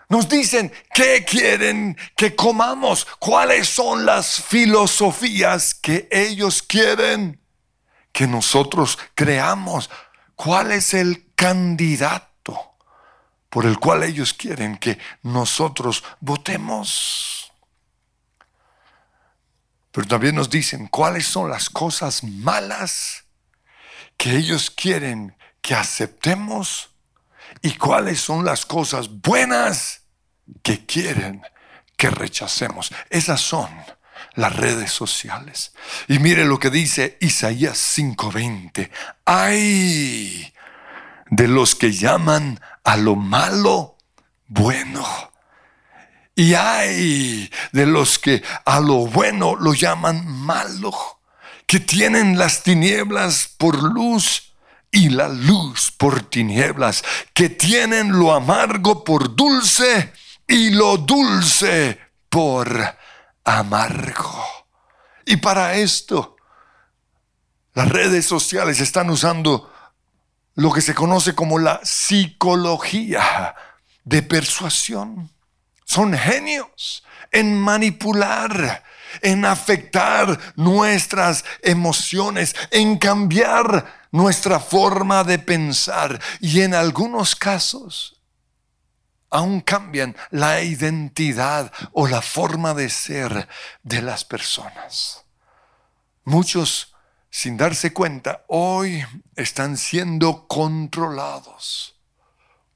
Nos 0.09 0.27
dicen 0.27 0.73
qué 0.93 1.23
quieren 1.23 1.95
que 2.17 2.35
comamos, 2.35 3.05
cuáles 3.19 3.69
son 3.69 4.05
las 4.07 4.41
filosofías 4.41 5.75
que 5.75 6.09
ellos 6.11 6.63
quieren 6.63 7.39
que 8.11 8.25
nosotros 8.25 8.97
creamos, 9.13 9.89
cuál 10.35 10.71
es 10.71 10.95
el 10.95 11.31
candidato 11.35 12.75
por 13.49 13.65
el 13.65 13.79
cual 13.79 14.03
ellos 14.03 14.33
quieren 14.33 14.77
que 14.77 14.97
nosotros 15.21 16.03
votemos. 16.19 17.51
Pero 19.91 20.07
también 20.07 20.35
nos 20.35 20.49
dicen 20.49 20.87
cuáles 20.87 21.27
son 21.27 21.49
las 21.49 21.69
cosas 21.69 22.23
malas 22.23 23.25
que 24.17 24.35
ellos 24.35 24.71
quieren 24.71 25.35
que 25.61 25.75
aceptemos 25.75 26.89
y 27.61 27.73
cuáles 27.75 28.19
son 28.21 28.45
las 28.45 28.65
cosas 28.65 29.09
buenas 29.09 29.98
que 30.61 30.85
quieren 30.85 31.41
que 31.97 32.09
rechacemos. 32.09 32.91
Esas 33.09 33.41
son 33.41 33.69
las 34.35 34.55
redes 34.55 34.91
sociales. 34.91 35.73
Y 36.07 36.19
mire 36.19 36.45
lo 36.45 36.59
que 36.59 36.69
dice 36.69 37.17
Isaías 37.21 37.77
5:20. 37.77 38.89
¡Ay! 39.25 40.53
de 41.29 41.47
los 41.47 41.75
que 41.75 41.91
llaman 41.91 42.59
a 42.83 42.97
lo 42.97 43.15
malo 43.15 43.97
bueno. 44.47 45.05
Y 46.35 46.53
hay 46.53 47.51
de 47.71 47.85
los 47.85 48.17
que 48.17 48.41
a 48.65 48.79
lo 48.79 49.07
bueno 49.07 49.55
lo 49.55 49.73
llaman 49.73 50.25
malo, 50.27 50.93
que 51.65 51.79
tienen 51.79 52.37
las 52.37 52.63
tinieblas 52.63 53.49
por 53.57 53.81
luz 53.81 54.53
y 54.91 55.09
la 55.09 55.27
luz 55.27 55.91
por 55.91 56.21
tinieblas, 56.21 57.03
que 57.33 57.49
tienen 57.49 58.17
lo 58.17 58.33
amargo 58.33 59.03
por 59.03 59.35
dulce 59.35 60.13
y 60.49 60.71
lo 60.71 60.97
dulce 60.97 61.99
por 62.27 62.97
amargo. 63.43 64.45
Y 65.25 65.37
para 65.37 65.75
esto, 65.75 66.37
las 67.75 67.87
redes 67.87 68.25
sociales 68.25 68.79
están 68.79 69.11
usando 69.11 69.71
lo 70.55 70.71
que 70.73 70.81
se 70.81 70.95
conoce 70.95 71.35
como 71.35 71.59
la 71.59 71.79
psicología 71.83 73.55
de 74.03 74.23
persuasión. 74.23 75.31
Son 75.85 76.17
genios 76.17 77.03
en 77.31 77.55
manipular, 77.59 78.83
en 79.21 79.45
afectar 79.45 80.39
nuestras 80.55 81.45
emociones, 81.61 82.55
en 82.71 82.97
cambiar 82.97 84.07
nuestra 84.11 84.59
forma 84.59 85.23
de 85.23 85.37
pensar 85.37 86.19
y 86.39 86.61
en 86.61 86.73
algunos 86.73 87.35
casos 87.35 88.18
aún 89.29 89.61
cambian 89.61 90.15
la 90.31 90.61
identidad 90.61 91.71
o 91.91 92.07
la 92.07 92.21
forma 92.21 92.73
de 92.73 92.89
ser 92.89 93.47
de 93.83 94.01
las 94.01 94.25
personas. 94.25 95.25
Muchos 96.23 96.95
sin 97.29 97.57
darse 97.57 97.93
cuenta, 97.93 98.43
hoy 98.47 99.05
están 99.35 99.77
siendo 99.77 100.47
controlados 100.47 101.95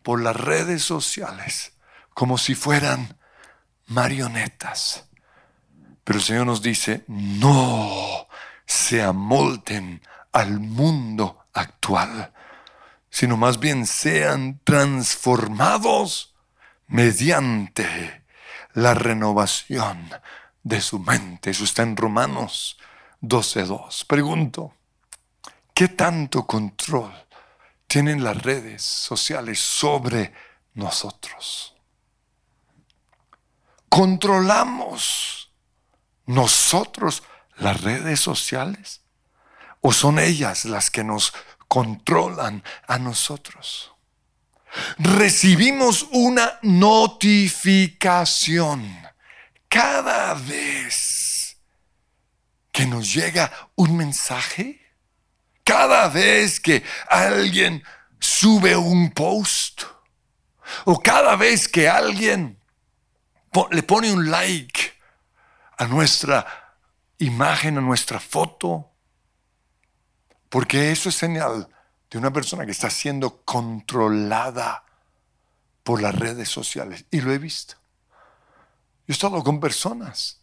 por 0.03 0.21
las 0.21 0.35
redes 0.35 0.83
sociales 0.83 1.73
como 2.13 2.37
si 2.37 2.53
fueran 2.53 3.17
marionetas. 3.87 5.05
Pero 6.03 6.19
el 6.19 6.25
Señor 6.25 6.45
nos 6.45 6.61
dice, 6.61 7.03
no 7.07 8.27
se 8.65 9.01
amolten 9.01 10.01
al 10.31 10.59
mundo 10.59 11.45
actual, 11.53 12.33
sino 13.09 13.37
más 13.37 13.59
bien 13.59 13.87
sean 13.87 14.59
transformados 14.63 16.32
mediante 16.93 18.23
la 18.73 18.93
renovación 18.93 20.11
de 20.61 20.79
su 20.79 20.99
mente. 20.99 21.49
Eso 21.49 21.63
está 21.63 21.81
en 21.81 21.97
Romanos 21.97 22.77
12.2. 23.19 24.05
Pregunto, 24.05 24.75
¿qué 25.73 25.87
tanto 25.87 26.45
control 26.45 27.11
tienen 27.87 28.23
las 28.23 28.39
redes 28.43 28.83
sociales 28.83 29.59
sobre 29.59 30.33
nosotros? 30.75 31.75
¿Controlamos 33.89 35.51
nosotros 36.27 37.23
las 37.57 37.81
redes 37.81 38.19
sociales? 38.19 39.01
¿O 39.81 39.91
son 39.91 40.19
ellas 40.19 40.65
las 40.65 40.91
que 40.91 41.03
nos 41.03 41.33
controlan 41.67 42.63
a 42.87 42.99
nosotros? 42.99 43.92
Recibimos 44.97 46.07
una 46.11 46.59
notificación 46.61 48.85
cada 49.69 50.33
vez 50.35 51.57
que 52.71 52.85
nos 52.85 53.13
llega 53.13 53.51
un 53.75 53.95
mensaje? 53.95 54.81
Cada 55.63 56.09
vez 56.09 56.59
que 56.59 56.83
alguien 57.07 57.81
sube 58.19 58.75
un 58.75 59.11
post 59.11 59.83
o 60.85 60.99
cada 60.99 61.35
vez 61.35 61.69
que 61.69 61.87
alguien 61.87 62.59
le 63.71 63.83
pone 63.83 64.11
un 64.11 64.29
like 64.29 64.93
a 65.77 65.87
nuestra 65.87 66.45
imagen, 67.19 67.77
a 67.77 67.81
nuestra 67.81 68.19
foto, 68.19 68.89
porque 70.49 70.91
eso 70.91 71.07
es 71.09 71.15
señal 71.15 71.69
de 72.13 72.19
una 72.19 72.31
persona 72.31 72.63
que 72.63 72.71
está 72.71 72.91
siendo 72.91 73.41
controlada 73.43 74.85
por 75.81 75.99
las 75.99 76.13
redes 76.13 76.47
sociales. 76.47 77.05
Y 77.09 77.21
lo 77.21 77.33
he 77.33 77.39
visto. 77.39 77.73
Yo 79.07 79.07
he 79.07 79.11
estado 79.13 79.43
con 79.43 79.59
personas 79.59 80.39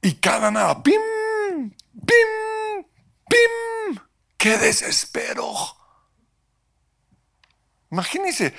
y 0.00 0.14
cada 0.14 0.50
nada, 0.50 0.82
¡pim! 0.82 0.94
¡Pim! 1.52 2.84
¡Pim! 3.28 4.00
¡Qué 4.38 4.56
desespero! 4.56 5.52
Imagínense, 7.90 8.54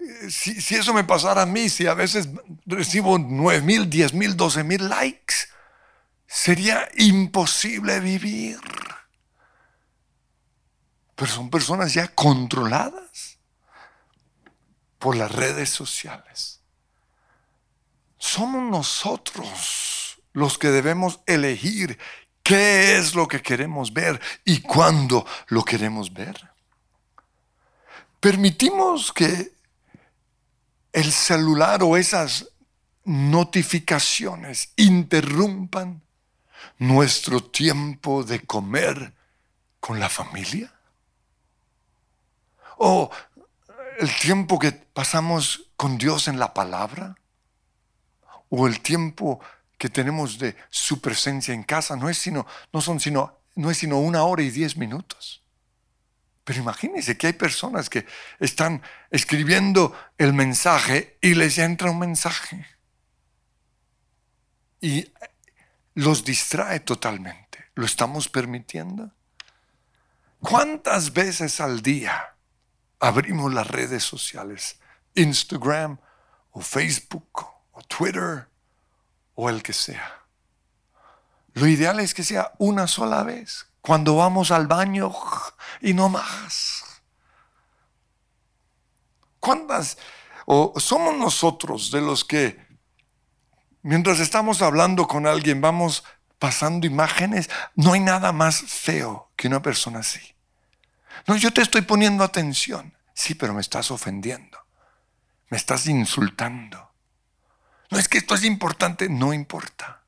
eh, 0.00 0.30
si, 0.30 0.74
eso 0.74 0.94
me 0.94 1.04
pasara 1.04 1.42
a 1.42 1.46
mí, 1.46 1.68
si 1.68 1.86
a 1.86 1.92
veces 1.92 2.30
recibo 2.64 3.18
9 3.18 3.60
mil, 3.60 3.90
10 3.90 4.14
mil, 4.14 4.34
12 4.34 4.64
mil 4.64 4.88
likes, 4.88 5.34
sería 6.26 6.88
imposible 6.96 8.00
vivir. 8.00 8.58
Pero 11.16 11.32
son 11.32 11.50
personas 11.50 11.92
ya 11.92 12.06
controladas 12.08 13.38
por 15.00 15.16
las 15.16 15.32
redes 15.32 15.70
sociales. 15.70 16.60
Somos 18.18 18.62
nosotros 18.62 20.18
los 20.32 20.58
que 20.58 20.68
debemos 20.68 21.20
elegir 21.26 21.98
¿Qué 22.46 22.96
es 22.96 23.16
lo 23.16 23.26
que 23.26 23.42
queremos 23.42 23.92
ver 23.92 24.20
y 24.44 24.60
cuándo 24.60 25.26
lo 25.48 25.64
queremos 25.64 26.12
ver? 26.12 26.48
Permitimos 28.20 29.12
que 29.12 29.52
el 30.92 31.10
celular 31.10 31.82
o 31.82 31.96
esas 31.96 32.46
notificaciones 33.04 34.68
interrumpan 34.76 36.02
nuestro 36.78 37.42
tiempo 37.42 38.22
de 38.22 38.38
comer 38.46 39.12
con 39.80 39.98
la 39.98 40.08
familia. 40.08 40.72
O 42.76 43.10
el 43.98 44.14
tiempo 44.16 44.58
que 44.58 44.72
pasamos 44.72 45.70
con 45.76 45.98
Dios 45.98 46.28
en 46.28 46.38
la 46.38 46.54
palabra, 46.54 47.16
o 48.48 48.66
el 48.66 48.80
tiempo 48.80 49.40
que 49.78 49.88
tenemos 49.88 50.38
de 50.38 50.56
su 50.70 51.00
presencia 51.00 51.52
en 51.52 51.62
casa, 51.62 51.96
no 51.96 52.08
es 52.08 52.18
sino, 52.18 52.46
no 52.72 52.80
son 52.80 53.00
sino, 53.00 53.38
no 53.54 53.70
es 53.70 53.78
sino 53.78 53.98
una 53.98 54.22
hora 54.24 54.42
y 54.42 54.50
diez 54.50 54.76
minutos. 54.76 55.42
Pero 56.44 56.60
imagínense 56.60 57.18
que 57.18 57.26
hay 57.26 57.32
personas 57.32 57.90
que 57.90 58.06
están 58.38 58.80
escribiendo 59.10 59.98
el 60.16 60.32
mensaje 60.32 61.18
y 61.20 61.34
les 61.34 61.58
entra 61.58 61.90
un 61.90 61.98
mensaje. 61.98 62.64
Y 64.80 65.12
los 65.94 66.24
distrae 66.24 66.80
totalmente. 66.80 67.64
¿Lo 67.74 67.84
estamos 67.84 68.28
permitiendo? 68.28 69.10
¿Cuántas 70.40 71.12
veces 71.12 71.60
al 71.60 71.82
día 71.82 72.35
abrimos 73.00 73.52
las 73.52 73.66
redes 73.66 74.04
sociales? 74.04 74.78
Instagram 75.14 75.98
o 76.52 76.60
Facebook 76.60 77.46
o 77.72 77.82
Twitter 77.82 78.48
o 79.34 79.48
el 79.50 79.62
que 79.62 79.72
sea. 79.72 80.22
Lo 81.54 81.66
ideal 81.66 82.00
es 82.00 82.12
que 82.12 82.22
sea 82.22 82.52
una 82.58 82.86
sola 82.86 83.22
vez, 83.22 83.66
cuando 83.80 84.16
vamos 84.16 84.50
al 84.50 84.66
baño 84.66 85.14
y 85.80 85.94
no 85.94 86.08
más. 86.08 86.82
¿Cuántas? 89.40 89.96
O 90.44 90.74
somos 90.78 91.16
nosotros 91.16 91.90
de 91.90 92.00
los 92.00 92.24
que, 92.24 92.60
mientras 93.82 94.20
estamos 94.20 94.60
hablando 94.60 95.06
con 95.06 95.26
alguien, 95.26 95.60
vamos 95.60 96.04
pasando 96.38 96.86
imágenes. 96.86 97.48
No 97.74 97.94
hay 97.94 98.00
nada 98.00 98.32
más 98.32 98.60
feo 98.60 99.30
que 99.36 99.48
una 99.48 99.62
persona 99.62 100.00
así. 100.00 100.35
No, 101.26 101.36
yo 101.36 101.52
te 101.52 101.62
estoy 101.62 101.82
poniendo 101.82 102.24
atención. 102.24 102.94
Sí, 103.14 103.34
pero 103.34 103.54
me 103.54 103.60
estás 103.60 103.90
ofendiendo. 103.90 104.58
Me 105.48 105.56
estás 105.56 105.86
insultando. 105.86 106.92
No 107.90 107.98
es 107.98 108.08
que 108.08 108.18
esto 108.18 108.34
es 108.34 108.44
importante, 108.44 109.08
no 109.08 109.32
importa. 109.32 110.02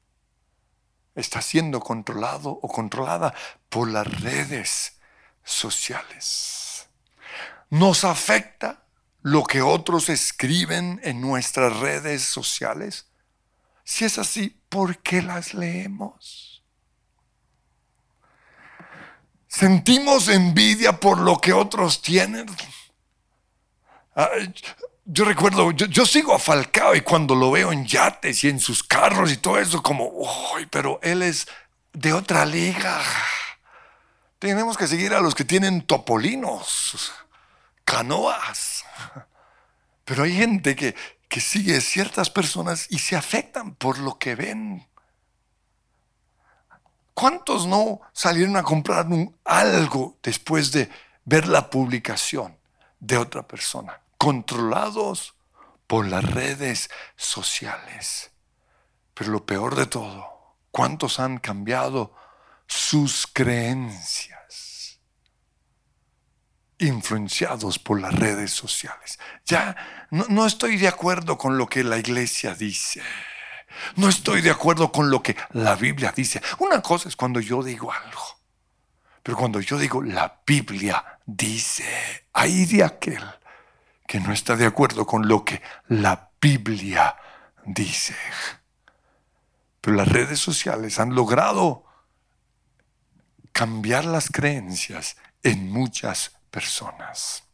Está 1.14 1.40
siendo 1.42 1.80
controlado 1.80 2.50
o 2.50 2.68
controlada 2.68 3.34
por 3.68 3.88
las 3.88 4.20
redes 4.20 4.98
sociales. 5.42 6.88
Nos 7.70 8.04
afecta 8.04 8.84
lo 9.22 9.44
que 9.44 9.62
otros 9.62 10.08
escriben 10.08 11.00
en 11.02 11.20
nuestras 11.20 11.76
redes 11.78 12.22
sociales. 12.22 13.06
Si 13.84 14.04
es 14.04 14.18
así, 14.18 14.60
¿por 14.68 14.98
qué 14.98 15.22
las 15.22 15.54
leemos? 15.54 16.47
¿Sentimos 19.48 20.28
envidia 20.28 21.00
por 21.00 21.18
lo 21.18 21.40
que 21.40 21.52
otros 21.52 22.02
tienen? 22.02 22.46
yo 25.04 25.24
recuerdo, 25.24 25.70
yo, 25.70 26.04
sigo 26.04 26.34
a 26.34 26.38
Falcao 26.38 26.94
y 26.94 27.00
cuando 27.00 27.34
lo 27.34 27.52
veo 27.52 27.72
en 27.72 27.86
yates 27.86 28.42
y 28.44 28.48
en 28.48 28.58
sus 28.58 28.82
carros 28.82 29.32
y 29.32 29.36
todo 29.36 29.58
eso, 29.58 29.82
como, 29.82 30.08
uy, 30.08 30.66
pero 30.66 30.98
él 31.02 31.22
es 31.22 31.46
de 31.92 32.12
otra 32.12 32.44
liga. 32.44 33.00
Tenemos 34.38 34.76
que 34.76 34.86
seguir 34.86 35.14
a 35.14 35.20
los 35.20 35.34
que 35.34 35.44
tienen 35.44 35.82
topolinos, 35.82 37.12
canoas. 37.84 38.84
Pero 40.04 40.24
hay 40.24 40.36
gente 40.36 40.74
que, 40.74 40.94
que 41.28 41.40
sigue 41.40 41.80
ciertas 41.80 42.28
personas 42.28 42.86
y 42.90 42.98
se 42.98 43.16
afectan 43.16 43.76
por 43.76 43.98
lo 43.98 44.18
que 44.18 44.34
ven. 44.34 44.87
¿Cuántos 47.18 47.66
no 47.66 48.00
salieron 48.12 48.56
a 48.56 48.62
comprar 48.62 49.06
algo 49.44 50.18
después 50.22 50.70
de 50.70 50.88
ver 51.24 51.48
la 51.48 51.68
publicación 51.68 52.56
de 53.00 53.16
otra 53.16 53.42
persona? 53.42 54.00
controlados 54.18 55.34
por 55.86 56.06
las 56.06 56.24
redes 56.24 56.90
sociales. 57.16 58.30
Pero 59.14 59.30
lo 59.30 59.46
peor 59.46 59.76
de 59.76 59.86
todo, 59.86 60.56
¿cuántos 60.70 61.18
han 61.18 61.38
cambiado 61.38 62.14
sus 62.66 63.26
creencias? 63.26 65.00
Influenciados 66.80 67.78
por 67.78 68.00
las 68.00 68.14
redes 68.14 68.52
sociales. 68.52 69.18
Ya 69.46 70.06
no, 70.10 70.46
estoy 70.46 70.76
de 70.76 70.88
acuerdo 70.88 71.38
con 71.38 71.56
lo 71.56 71.66
que 71.66 71.82
la 71.82 71.96
iglesia 71.96 72.54
dice. 72.54 73.02
No 73.96 74.08
estoy 74.08 74.40
de 74.40 74.50
acuerdo 74.50 74.90
con 74.90 75.10
lo 75.10 75.22
que 75.22 75.36
la 75.52 75.74
Biblia 75.74 76.12
dice. 76.14 76.42
Una 76.58 76.80
cosa 76.82 77.08
es 77.08 77.16
cuando 77.16 77.40
yo 77.40 77.62
digo 77.62 77.92
algo. 77.92 78.22
Pero 79.22 79.36
cuando 79.36 79.60
yo 79.60 79.78
digo 79.78 80.02
la 80.02 80.40
Biblia 80.46 81.04
dice, 81.26 82.26
ahí 82.32 82.64
de 82.64 82.82
aquel 82.82 83.22
que 84.06 84.20
no 84.20 84.32
está 84.32 84.56
de 84.56 84.64
acuerdo 84.64 85.06
con 85.06 85.28
lo 85.28 85.44
que 85.44 85.60
la 85.88 86.30
Biblia 86.40 87.14
dice. 87.66 88.16
Pero 89.80 89.96
las 89.96 90.08
redes 90.08 90.40
sociales 90.40 90.98
han 90.98 91.14
logrado 91.14 91.84
cambiar 93.52 94.06
las 94.06 94.30
creencias 94.30 95.16
en 95.42 95.70
muchas 95.70 96.32
personas. 96.50 97.44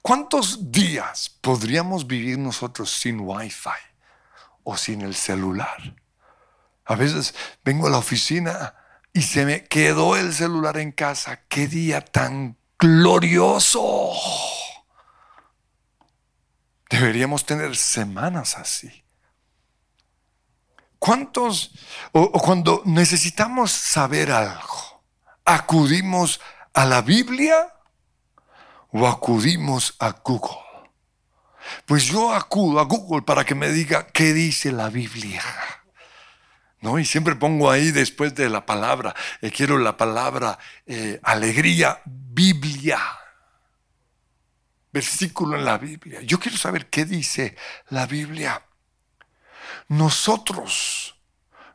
¿Cuántos 0.00 0.72
días 0.72 1.30
podríamos 1.40 2.08
vivir 2.08 2.38
nosotros 2.38 2.90
sin 2.90 3.20
Wi-Fi 3.20 3.91
o 4.64 4.76
sin 4.76 5.02
el 5.02 5.14
celular? 5.14 5.96
A 6.84 6.94
veces 6.94 7.34
vengo 7.64 7.86
a 7.86 7.90
la 7.90 7.98
oficina 7.98 8.74
y 9.12 9.22
se 9.22 9.44
me 9.44 9.64
quedó 9.64 10.16
el 10.16 10.32
celular 10.32 10.78
en 10.78 10.92
casa. 10.92 11.40
¡Qué 11.48 11.66
día 11.68 12.00
tan 12.00 12.56
glorioso! 12.78 14.12
Deberíamos 16.90 17.46
tener 17.46 17.76
semanas 17.76 18.56
así. 18.58 19.02
¿Cuántos, 20.98 21.72
o, 22.12 22.30
cuando 22.32 22.82
necesitamos 22.84 23.72
saber 23.72 24.30
algo, 24.30 25.02
acudimos 25.44 26.40
a 26.74 26.84
la 26.84 27.02
Biblia 27.02 27.74
o 28.92 29.08
acudimos 29.08 29.96
a 29.98 30.10
Google? 30.22 30.71
Pues 31.86 32.04
yo 32.04 32.32
acudo 32.32 32.80
a 32.80 32.84
Google 32.84 33.22
para 33.22 33.44
que 33.44 33.54
me 33.54 33.70
diga 33.70 34.06
qué 34.06 34.32
dice 34.32 34.72
la 34.72 34.88
Biblia. 34.88 35.42
¿No? 36.80 36.98
Y 36.98 37.04
siempre 37.04 37.36
pongo 37.36 37.70
ahí 37.70 37.92
después 37.92 38.34
de 38.34 38.48
la 38.48 38.66
palabra, 38.66 39.14
eh, 39.40 39.52
quiero 39.52 39.78
la 39.78 39.96
palabra 39.96 40.58
eh, 40.86 41.20
alegría, 41.22 42.00
Biblia 42.04 42.98
versículo 44.92 45.56
en 45.56 45.64
la 45.64 45.78
Biblia. 45.78 46.20
Yo 46.22 46.38
quiero 46.38 46.58
saber 46.58 46.88
qué 46.88 47.04
dice 47.04 47.56
la 47.88 48.06
Biblia. 48.06 48.62
Nosotros 49.88 51.16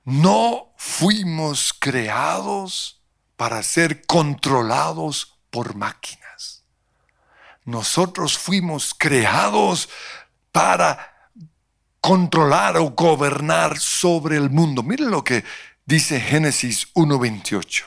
no 0.04 0.74
fuimos 0.78 1.74
creados 1.74 3.02
para 3.36 3.64
ser 3.64 4.06
controlados 4.06 5.40
por 5.50 5.76
máquinas. 5.76 6.57
Nosotros 7.68 8.38
fuimos 8.38 8.96
creados 8.98 9.90
para 10.54 11.32
controlar 12.00 12.78
o 12.78 12.92
gobernar 12.92 13.78
sobre 13.78 14.38
el 14.38 14.50
mundo. 14.50 14.84
Miren 14.84 15.12
lo 15.12 15.22
que 15.22 15.44
dice 15.86 16.22
Génesis 16.22 16.94
1.28. 16.94 17.84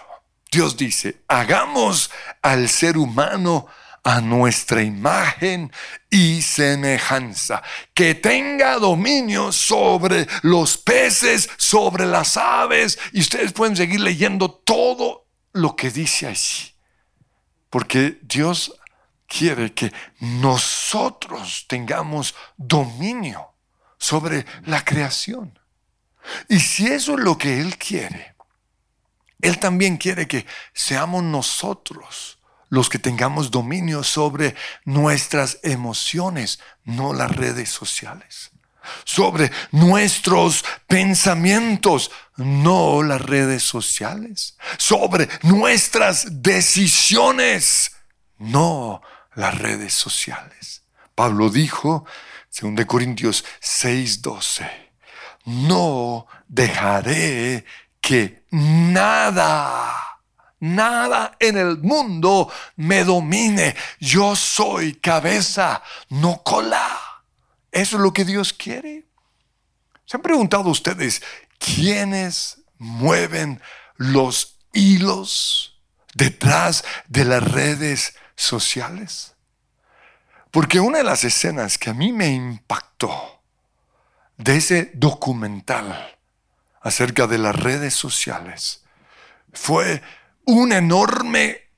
Dios 0.53 0.77
dice, 0.77 1.23
hagamos 1.29 2.11
al 2.43 2.69
ser 2.69 2.99
humano 2.99 3.69
a 4.05 4.21
nuestra 4.21 4.83
imagen 4.83 5.73
y 6.11 6.43
semejanza, 6.43 7.63
que 7.95 8.15
tenga 8.15 8.75
dominio 8.75 9.51
sobre 9.51 10.27
los 10.43 10.77
peces, 10.77 11.49
sobre 11.57 12.05
las 12.05 12.37
aves, 12.37 12.99
y 13.15 13.21
ustedes 13.21 13.55
pueden 13.55 13.77
seguir 13.77 14.01
leyendo 14.01 14.51
todo 14.51 15.27
lo 15.55 15.75
que 15.75 15.91
dice 15.91 16.27
allí, 16.27 16.75
porque 17.71 18.19
Dios 18.21 18.75
quiere 19.31 19.73
que 19.73 19.93
nosotros 20.19 21.65
tengamos 21.69 22.35
dominio 22.57 23.55
sobre 23.97 24.45
la 24.67 24.85
creación. 24.85 25.57
Y 26.49 26.59
si 26.59 26.89
eso 26.89 27.15
es 27.15 27.21
lo 27.21 27.39
que 27.39 27.61
Él 27.61 27.79
quiere, 27.79 28.35
Él 29.41 29.59
también 29.59 29.97
quiere 29.97 30.27
que 30.27 30.47
seamos 30.75 31.23
nosotros 31.23 32.39
los 32.69 32.89
que 32.89 32.99
tengamos 32.99 33.51
dominio 33.51 34.03
sobre 34.03 34.55
nuestras 34.85 35.59
emociones, 35.63 36.61
no 36.85 37.13
las 37.13 37.35
redes 37.35 37.69
sociales. 37.71 38.51
Sobre 39.05 39.53
nuestros 39.71 40.65
pensamientos, 40.87 42.11
no 42.37 43.03
las 43.03 43.21
redes 43.21 43.63
sociales. 43.63 44.57
Sobre 44.79 45.29
nuestras 45.43 46.43
decisiones, 46.43 47.93
no 48.39 49.03
las 49.35 49.59
redes 49.59 49.95
sociales. 49.95 50.83
Pablo 51.15 51.51
dijo, 51.51 52.05
según 52.49 52.75
de 52.75 52.87
Corintios 52.87 53.45
6:12, 53.61 54.71
no 55.45 56.27
dejaré 56.49 57.65
que 58.01 58.45
nada 58.51 60.11
nada 60.61 61.37
en 61.41 61.57
el 61.57 61.79
mundo 61.79 62.53
me 62.77 63.05
domine. 63.05 63.75
Yo 63.99 64.37
soy 64.37 64.95
cabeza, 64.95 65.83
no 66.11 66.43
cola. 66.43 67.01
Eso 67.73 67.97
es 67.97 68.03
lo 68.03 68.13
que 68.13 68.25
Dios 68.25 68.53
quiere. 68.53 69.07
¿Se 70.05 70.17
han 70.17 70.23
preguntado 70.23 70.71
ustedes 70.71 71.23
quiénes 71.59 72.63
mueven 72.79 73.61
los 73.97 74.59
hilos 74.73 75.81
detrás 76.15 76.85
de 77.09 77.25
las 77.25 77.43
redes 77.43 78.03
sociales? 78.03 78.21
Porque 80.51 80.81
una 80.81 80.99
de 80.99 81.05
las 81.05 81.25
escenas 81.25 81.79
que 81.79 81.91
a 81.91 81.95
mí 81.95 82.13
me 82.13 82.29
impactó 82.29 83.43
de 84.37 84.57
ese 84.57 84.91
documental 84.95 86.19
acerca 86.81 87.27
de 87.27 87.39
las 87.39 87.55
redes 87.55 87.95
sociales 87.95 88.85
fue 89.53 90.03
un 90.47 90.73
enorme 90.73 91.71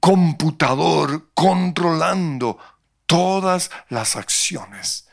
computador 0.00 1.30
controlando 1.34 2.58
todas 3.06 3.70
las 3.88 4.16
acciones 4.16 5.08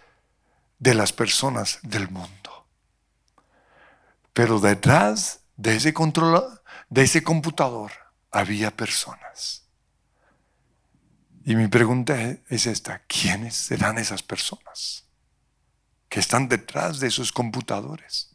de 0.79 0.93
las 0.93 1.11
personas 1.11 1.79
del 1.83 2.09
mundo. 2.09 2.67
Pero 4.33 4.59
detrás 4.59 5.41
de 5.57 5.75
ese, 5.75 5.93
control, 5.93 6.61
de 6.89 7.03
ese 7.03 7.23
computador 7.23 7.91
había 8.31 8.71
personas. 8.71 9.64
Y 11.47 11.55
mi 11.55 11.67
pregunta 11.67 12.37
es 12.49 12.65
esta, 12.65 13.03
¿quiénes 13.07 13.55
serán 13.55 13.99
esas 13.99 14.23
personas 14.23 15.05
que 16.09 16.19
están 16.19 16.49
detrás 16.49 16.99
de 16.99 17.07
esos 17.07 17.31
computadores? 17.31 18.31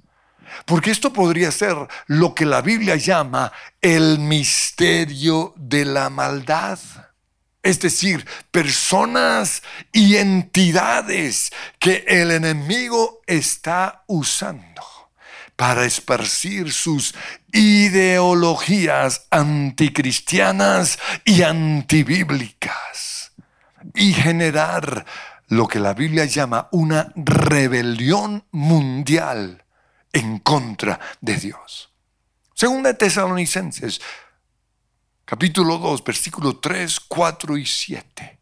Porque 0.64 0.92
esto 0.92 1.12
podría 1.12 1.50
ser 1.50 1.76
lo 2.06 2.36
que 2.36 2.46
la 2.46 2.62
Biblia 2.62 2.94
llama 2.94 3.52
el 3.80 4.20
misterio 4.20 5.54
de 5.56 5.84
la 5.86 6.08
maldad. 6.08 6.78
Es 7.64 7.80
decir, 7.80 8.24
personas 8.52 9.64
y 9.92 10.16
entidades 10.16 11.50
que 11.80 12.04
el 12.06 12.30
enemigo 12.30 13.22
está 13.26 14.04
usando 14.06 14.99
para 15.60 15.84
esparcir 15.84 16.72
sus 16.72 17.14
ideologías 17.52 19.26
anticristianas 19.28 20.98
y 21.26 21.42
antibíblicas 21.42 23.32
y 23.94 24.14
generar 24.14 25.04
lo 25.48 25.68
que 25.68 25.78
la 25.78 25.92
Biblia 25.92 26.24
llama 26.24 26.70
una 26.72 27.12
rebelión 27.14 28.42
mundial 28.52 29.62
en 30.14 30.38
contra 30.38 30.98
de 31.20 31.36
Dios. 31.36 31.92
Segunda 32.54 32.94
Tesalonicenses, 32.94 34.00
capítulo 35.26 35.76
2, 35.76 36.02
versículo 36.02 36.56
3, 36.56 37.00
4 37.00 37.58
y 37.58 37.66
7. 37.66 38.38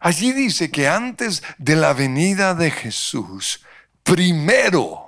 Allí 0.00 0.32
dice 0.32 0.70
que 0.70 0.88
antes 0.88 1.42
de 1.58 1.76
la 1.76 1.92
venida 1.92 2.54
de 2.54 2.70
Jesús, 2.70 3.62
primero 4.02 5.05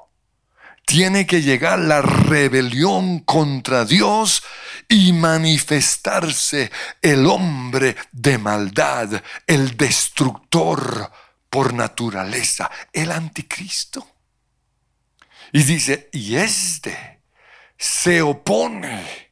tiene 0.88 1.26
que 1.26 1.42
llegar 1.42 1.80
la 1.80 2.00
rebelión 2.00 3.18
contra 3.18 3.84
Dios 3.84 4.42
y 4.88 5.12
manifestarse 5.12 6.72
el 7.02 7.26
hombre 7.26 7.94
de 8.10 8.38
maldad, 8.38 9.22
el 9.46 9.76
destructor 9.76 11.12
por 11.50 11.74
naturaleza, 11.74 12.70
el 12.90 13.12
anticristo. 13.12 14.06
Y 15.52 15.62
dice, 15.64 16.08
y 16.10 16.36
este 16.36 17.20
se 17.76 18.22
opone 18.22 19.28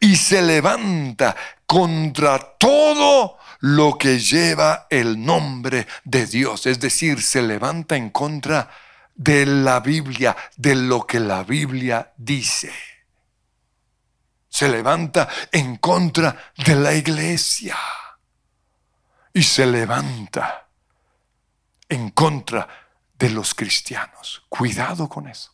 y 0.00 0.16
se 0.16 0.42
levanta 0.42 1.36
contra 1.66 2.56
todo 2.58 3.38
lo 3.60 3.96
que 3.96 4.18
lleva 4.18 4.88
el 4.90 5.24
nombre 5.24 5.86
de 6.02 6.26
Dios. 6.26 6.66
Es 6.66 6.80
decir, 6.80 7.22
se 7.22 7.42
levanta 7.42 7.94
en 7.94 8.10
contra 8.10 8.62
de 8.64 8.89
la 9.24 9.80
Biblia, 9.80 10.36
de 10.56 10.74
lo 10.74 11.06
que 11.06 11.20
la 11.20 11.42
Biblia 11.42 12.12
dice. 12.16 12.72
Se 14.48 14.68
levanta 14.68 15.28
en 15.52 15.76
contra 15.76 16.52
de 16.56 16.74
la 16.74 16.94
iglesia. 16.94 17.76
Y 19.32 19.42
se 19.42 19.66
levanta 19.66 20.66
en 21.88 22.10
contra 22.10 22.68
de 23.18 23.30
los 23.30 23.54
cristianos. 23.54 24.42
Cuidado 24.48 25.08
con 25.08 25.28
eso. 25.28 25.52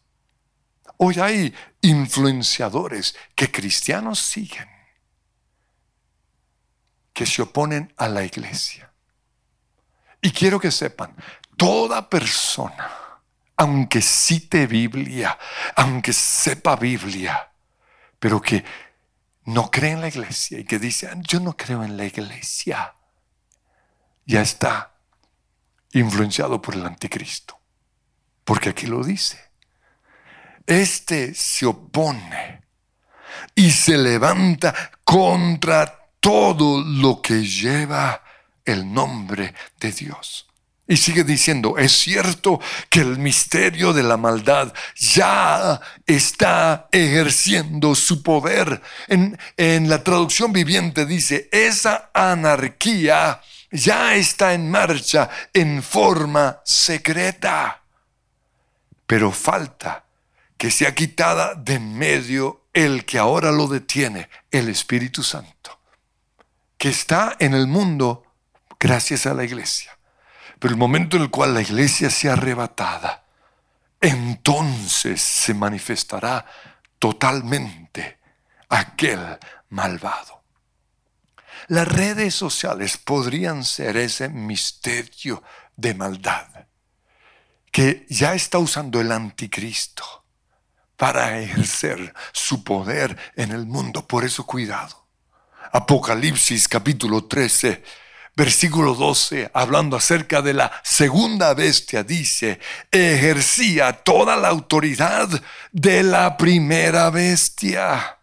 Hoy 0.99 1.19
hay 1.21 1.55
influenciadores 1.83 3.15
que 3.35 3.51
cristianos 3.51 4.19
siguen, 4.19 4.69
que 7.13 7.27
se 7.27 7.43
oponen 7.43 7.93
a 7.99 8.09
la 8.09 8.25
iglesia. 8.25 8.91
Y 10.23 10.31
quiero 10.31 10.59
que 10.59 10.71
sepan, 10.71 11.15
toda 11.57 12.09
persona, 12.09 13.06
aunque 13.57 14.03
cite 14.03 14.67
Biblia, 14.67 15.39
aunque 15.77 16.13
sepa 16.13 16.77
Biblia, 16.77 17.51
pero 18.19 18.41
que 18.41 18.65
no 19.47 19.71
cree 19.71 19.93
en 19.93 20.01
la 20.01 20.09
iglesia 20.09 20.59
y 20.59 20.65
que 20.65 20.79
dice, 20.79 21.11
yo 21.21 21.41
no 21.41 21.57
creo 21.57 21.83
en 21.85 21.97
la 21.97 22.05
iglesia, 22.05 22.95
ya 24.27 24.43
está 24.43 24.93
influenciado 25.93 26.61
por 26.61 26.75
el 26.75 26.85
anticristo. 26.85 27.59
Porque 28.45 28.71
aquí 28.71 28.87
lo 28.87 29.03
dice. 29.03 29.41
Este 30.67 31.35
se 31.35 31.67
opone 31.67 32.63
y 33.55 33.71
se 33.71 33.97
levanta 33.97 34.75
contra 35.05 36.11
todo 36.21 36.83
lo 36.83 37.23
que 37.23 37.45
lleva 37.45 38.23
el 38.65 38.93
nombre 38.93 39.55
de 39.79 39.93
Dios. 39.93 40.49
Y 40.89 40.97
sigue 40.97 41.25
diciendo, 41.25 41.77
es 41.79 41.93
cierto 41.93 42.61
que 42.89 43.01
el 43.01 43.19
misterio 43.19 43.93
de 43.93 44.03
la 44.03 44.17
maldad 44.17 44.73
ya 44.97 45.81
está 46.07 46.89
ejerciendo 46.93 47.95
su 47.95 48.23
poder. 48.23 48.81
En, 49.09 49.89
la 49.89 50.05
traducción 50.05 50.53
viviente 50.53 51.05
dice, 51.05 51.49
esa 51.51 52.11
anarquía 52.15 53.41
ya 53.73 54.15
está 54.15 54.55
en 54.55 54.71
marcha 54.71 55.29
en 55.53 55.83
forma 55.83 56.61
secreta 56.65 57.83
pero 59.07 59.31
falta 59.31 60.05
que 60.59 60.71
sea 60.71 60.95
quitada 60.95 61.55
de 61.55 61.79
medio 61.79 62.67
el 62.73 63.05
que 63.05 63.19
ahora 63.19 63.53
lo 63.53 63.69
detiene, 63.69 64.29
el 64.51 64.69
Espíritu 64.69 65.23
Santo, 65.23 65.81
que 66.77 66.89
está 66.89 67.37
en 67.39 67.55
el 67.55 67.67
mundo 67.67 68.25
gracias 68.79 69.27
a 69.27 69.35
la 69.35 69.45
iglesia. 69.45 69.96
Pero 70.59 70.73
el 70.73 70.79
momento 70.79 71.17
en 71.17 71.25
el 71.25 71.31
cual 71.31 71.55
la 71.55 71.63
iglesia 71.63 72.11
sea 72.11 72.35
arrebatada, 72.35 73.25
entonces 74.01 75.21
se 75.21 75.55
manifestará 75.55 76.47
totalmente 76.99 78.19
aquel 78.69 79.39
malvado. 79.71 80.43
Las 81.69 81.89
redes 81.89 82.35
sociales 82.35 82.97
podrían 82.97 83.65
ser 83.65 83.97
ese 83.97 84.29
misterio 84.29 85.43
de 85.77 85.95
maldad 85.95 86.47
que 87.73 88.07
ya 88.09 88.35
está 88.35 88.59
usando 88.59 89.01
el 89.01 89.13
anticristo 89.13 90.25
para 90.97 91.39
ejercer 91.41 92.15
su 92.33 92.65
poder 92.65 93.19
en 93.35 93.51
el 93.51 93.67
mundo. 93.67 94.07
Por 94.07 94.25
eso 94.25 94.47
cuidado. 94.47 95.07
Apocalipsis 95.73 96.69
capítulo 96.69 97.25
13, 97.25 97.85
versículo 98.37 98.95
12, 98.95 99.51
hablando 99.55 99.97
acerca 99.97 100.43
de 100.43 100.55
la 100.55 100.71
segunda 100.85 101.55
bestia, 101.55 102.03
dice, 102.03 102.61
ejercía 102.91 103.93
toda 103.93 104.37
la 104.37 104.49
autoridad 104.49 105.29
de 105.73 106.03
la 106.03 106.37
primera 106.37 107.09
bestia 107.11 108.19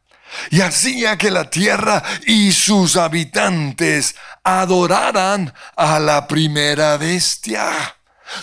y 0.50 0.62
hacía 0.62 1.18
que 1.18 1.32
la 1.32 1.50
tierra 1.50 2.04
y 2.26 2.52
sus 2.52 2.96
habitantes 2.96 4.16
adoraran 4.44 5.54
a 5.76 6.00
la 6.00 6.28
primera 6.28 6.98
bestia. 6.98 7.96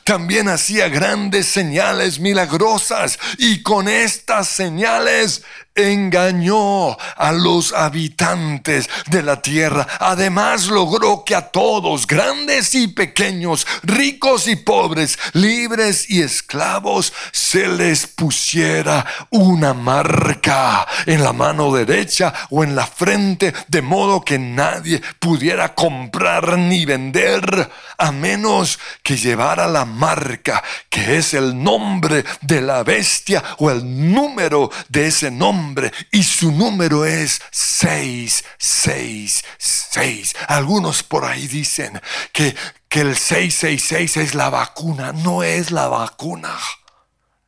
También 0.04 0.48
hacía 0.48 0.88
grandes 0.88 1.46
señales 1.46 2.20
milagrosas 2.20 3.18
y 3.38 3.62
con 3.62 3.88
estas 3.88 4.48
señales 4.48 5.42
engañó 5.80 6.96
a 7.16 7.32
los 7.32 7.72
habitantes 7.72 8.88
de 9.06 9.22
la 9.22 9.40
tierra. 9.40 9.86
Además 9.98 10.66
logró 10.66 11.24
que 11.24 11.34
a 11.34 11.48
todos, 11.50 12.06
grandes 12.06 12.74
y 12.74 12.88
pequeños, 12.88 13.66
ricos 13.82 14.46
y 14.46 14.56
pobres, 14.56 15.18
libres 15.32 16.08
y 16.08 16.22
esclavos, 16.22 17.12
se 17.32 17.68
les 17.68 18.06
pusiera 18.06 19.06
una 19.30 19.74
marca 19.74 20.86
en 21.06 21.22
la 21.22 21.32
mano 21.32 21.72
derecha 21.72 22.32
o 22.50 22.64
en 22.64 22.74
la 22.74 22.86
frente, 22.86 23.52
de 23.68 23.82
modo 23.82 24.20
que 24.22 24.38
nadie 24.38 25.00
pudiera 25.18 25.74
comprar 25.74 26.58
ni 26.58 26.84
vender 26.84 27.70
a 27.98 28.12
menos 28.12 28.78
que 29.02 29.16
llevara 29.16 29.66
la 29.66 29.84
marca, 29.84 30.62
que 30.88 31.18
es 31.18 31.34
el 31.34 31.62
nombre 31.62 32.24
de 32.40 32.60
la 32.60 32.82
bestia 32.82 33.42
o 33.58 33.70
el 33.70 34.12
número 34.12 34.70
de 34.88 35.06
ese 35.06 35.30
nombre 35.30 35.69
y 36.10 36.22
su 36.22 36.52
número 36.52 37.04
es 37.04 37.42
666. 37.50 40.34
Algunos 40.48 41.02
por 41.02 41.24
ahí 41.24 41.46
dicen 41.46 42.00
que, 42.32 42.56
que 42.88 43.00
el 43.00 43.16
666 43.16 44.16
es 44.16 44.34
la 44.34 44.50
vacuna. 44.50 45.12
No 45.12 45.42
es 45.42 45.70
la 45.70 45.88
vacuna. 45.88 46.56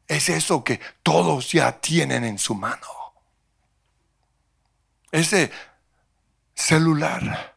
Es 0.07 0.29
eso 0.29 0.63
que 0.65 0.81
todos 1.03 1.53
ya 1.53 1.81
tienen 1.81 2.25
en 2.25 2.39
su 2.39 2.55
mano. 2.55 2.87
Ese 5.11 5.51
celular 6.55 7.53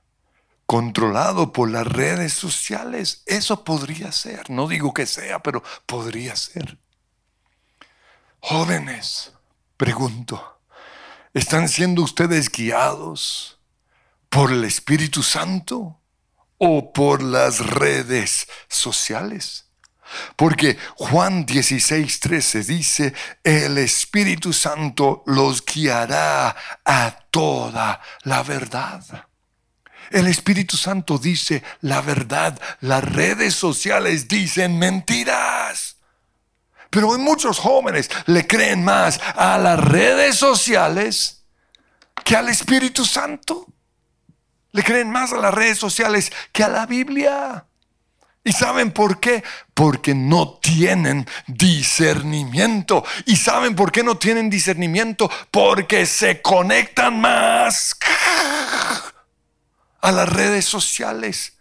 controlado 0.65 1.53
por 1.53 1.69
las 1.69 1.85
redes 1.85 2.33
sociales, 2.33 3.23
eso 3.25 3.63
podría 3.63 4.11
ser. 4.11 4.49
No 4.49 4.67
digo 4.67 4.93
que 4.93 5.05
sea, 5.05 5.39
pero 5.39 5.63
podría 5.85 6.35
ser. 6.35 6.77
Jóvenes, 8.39 9.33
pregunto, 9.77 10.54
¿están 11.35 11.69
siendo 11.69 12.01
ustedes 12.01 12.49
guiados 12.49 13.59
por 14.29 14.51
el 14.51 14.63
Espíritu 14.63 15.21
Santo 15.21 16.01
o 16.57 16.91
por 16.93 17.21
las 17.21 17.59
redes 17.59 18.47
sociales? 18.67 19.65
Porque 20.35 20.77
Juan 20.95 21.45
16, 21.45 22.19
13 22.19 22.63
dice, 22.63 23.13
el 23.43 23.77
Espíritu 23.77 24.53
Santo 24.53 25.23
los 25.25 25.63
guiará 25.65 26.55
a 26.85 27.11
toda 27.29 28.01
la 28.23 28.41
verdad. 28.41 29.27
El 30.11 30.27
Espíritu 30.27 30.77
Santo 30.77 31.17
dice 31.17 31.63
la 31.81 32.01
verdad. 32.01 32.59
Las 32.79 33.03
redes 33.03 33.55
sociales 33.55 34.27
dicen 34.27 34.77
mentiras. 34.77 35.94
Pero 36.95 37.09
muchos 37.17 37.59
jóvenes 37.59 38.09
le 38.25 38.47
creen 38.47 38.81
más 38.81 39.19
a 39.35 39.57
las 39.57 39.77
redes 39.77 40.37
sociales 40.37 41.43
que 42.23 42.37
al 42.37 42.47
Espíritu 42.47 43.03
Santo. 43.03 43.67
Le 44.71 44.81
creen 44.81 45.11
más 45.11 45.33
a 45.33 45.37
las 45.37 45.53
redes 45.53 45.77
sociales 45.77 46.31
que 46.53 46.63
a 46.63 46.69
la 46.69 46.85
Biblia. 46.85 47.65
¿Y 48.45 48.53
saben 48.53 48.93
por 48.93 49.19
qué? 49.19 49.43
Porque 49.73 50.15
no 50.15 50.57
tienen 50.59 51.27
discernimiento. 51.47 53.03
¿Y 53.25 53.35
saben 53.35 53.75
por 53.75 53.91
qué 53.91 54.01
no 54.01 54.17
tienen 54.17 54.49
discernimiento? 54.49 55.29
Porque 55.51 56.05
se 56.05 56.41
conectan 56.41 57.19
más 57.19 57.97
a 59.99 60.11
las 60.13 60.29
redes 60.29 60.63
sociales 60.63 61.57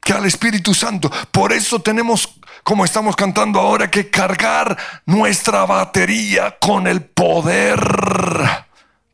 que 0.00 0.12
al 0.12 0.26
Espíritu 0.26 0.74
Santo. 0.74 1.08
Por 1.30 1.52
eso 1.52 1.80
tenemos 1.80 2.39
como 2.62 2.84
estamos 2.84 3.16
cantando 3.16 3.60
ahora, 3.60 3.90
que 3.90 4.10
cargar 4.10 4.76
nuestra 5.06 5.64
batería 5.66 6.56
con 6.60 6.86
el 6.86 7.02
poder 7.02 7.80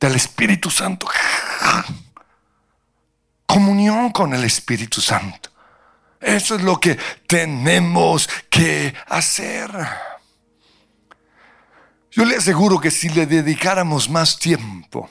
del 0.00 0.14
Espíritu 0.14 0.70
Santo. 0.70 1.08
Comunión 3.46 4.10
con 4.10 4.34
el 4.34 4.44
Espíritu 4.44 5.00
Santo. 5.00 5.50
Eso 6.20 6.56
es 6.56 6.62
lo 6.62 6.80
que 6.80 6.98
tenemos 7.26 8.28
que 8.50 8.94
hacer. 9.06 9.70
Yo 12.10 12.24
le 12.24 12.36
aseguro 12.36 12.80
que 12.80 12.90
si 12.90 13.08
le 13.10 13.26
dedicáramos 13.26 14.08
más 14.08 14.38
tiempo, 14.38 15.08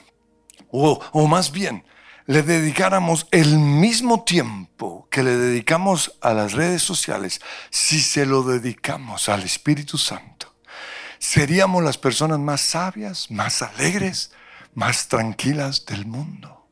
o, 0.72 1.00
o 1.12 1.28
más 1.28 1.52
bien, 1.52 1.86
le 2.28 2.42
dedicáramos 2.42 3.28
el 3.32 3.58
mismo 3.58 4.24
tiempo 4.24 5.08
que 5.12 5.24
le 5.24 5.36
dedicamos 5.36 6.18
a 6.22 6.34
las 6.34 6.54
redes 6.54 6.82
sociales, 6.82 7.40
si 7.70 8.00
se 8.00 8.26
lo 8.26 8.44
dedicamos 8.44 9.30
al 9.30 9.44
Espíritu 9.44 9.98
Santo, 9.98 10.56
seríamos 11.20 11.84
las 11.84 11.98
personas 11.98 12.40
más 12.40 12.62
sabias, 12.62 13.30
más 13.30 13.62
alegres, 13.62 14.32
más 14.74 15.08
tranquilas 15.08 15.86
del 15.86 16.06
mundo. 16.06 16.68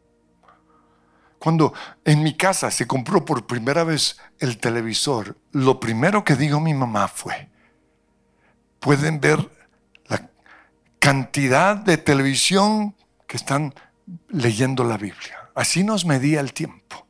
Cuando 1.37 1.73
en 2.05 2.23
mi 2.23 2.35
casa 2.35 2.71
se 2.71 2.87
compró 2.87 3.25
por 3.25 3.45
primera 3.45 3.83
vez 3.83 4.17
el 4.39 4.57
televisor, 4.57 5.37
lo 5.51 5.79
primero 5.79 6.23
que 6.23 6.35
dijo 6.35 6.59
mi 6.59 6.73
mamá 6.73 7.07
fue, 7.07 7.49
pueden 8.79 9.19
ver 9.19 9.49
la 10.07 10.29
cantidad 10.99 11.75
de 11.75 11.97
televisión 11.97 12.95
que 13.27 13.37
están 13.37 13.73
leyendo 14.29 14.83
la 14.83 14.97
Biblia. 14.97 15.42
Así 15.55 15.83
nos 15.83 16.05
medía 16.05 16.39
el 16.39 16.53
tiempo. 16.53 17.07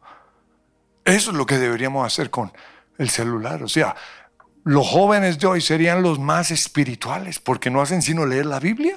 Eso 1.05 1.31
es 1.31 1.37
lo 1.37 1.45
que 1.45 1.57
deberíamos 1.57 2.05
hacer 2.05 2.29
con 2.29 2.51
el 2.97 3.09
celular. 3.09 3.63
O 3.63 3.67
sea, 3.67 3.95
los 4.63 4.87
jóvenes 4.87 5.39
de 5.39 5.47
hoy 5.47 5.61
serían 5.61 6.01
los 6.01 6.19
más 6.19 6.51
espirituales 6.51 7.39
porque 7.39 7.69
no 7.69 7.81
hacen 7.81 8.01
sino 8.01 8.25
leer 8.25 8.45
la 8.45 8.59
Biblia. 8.59 8.95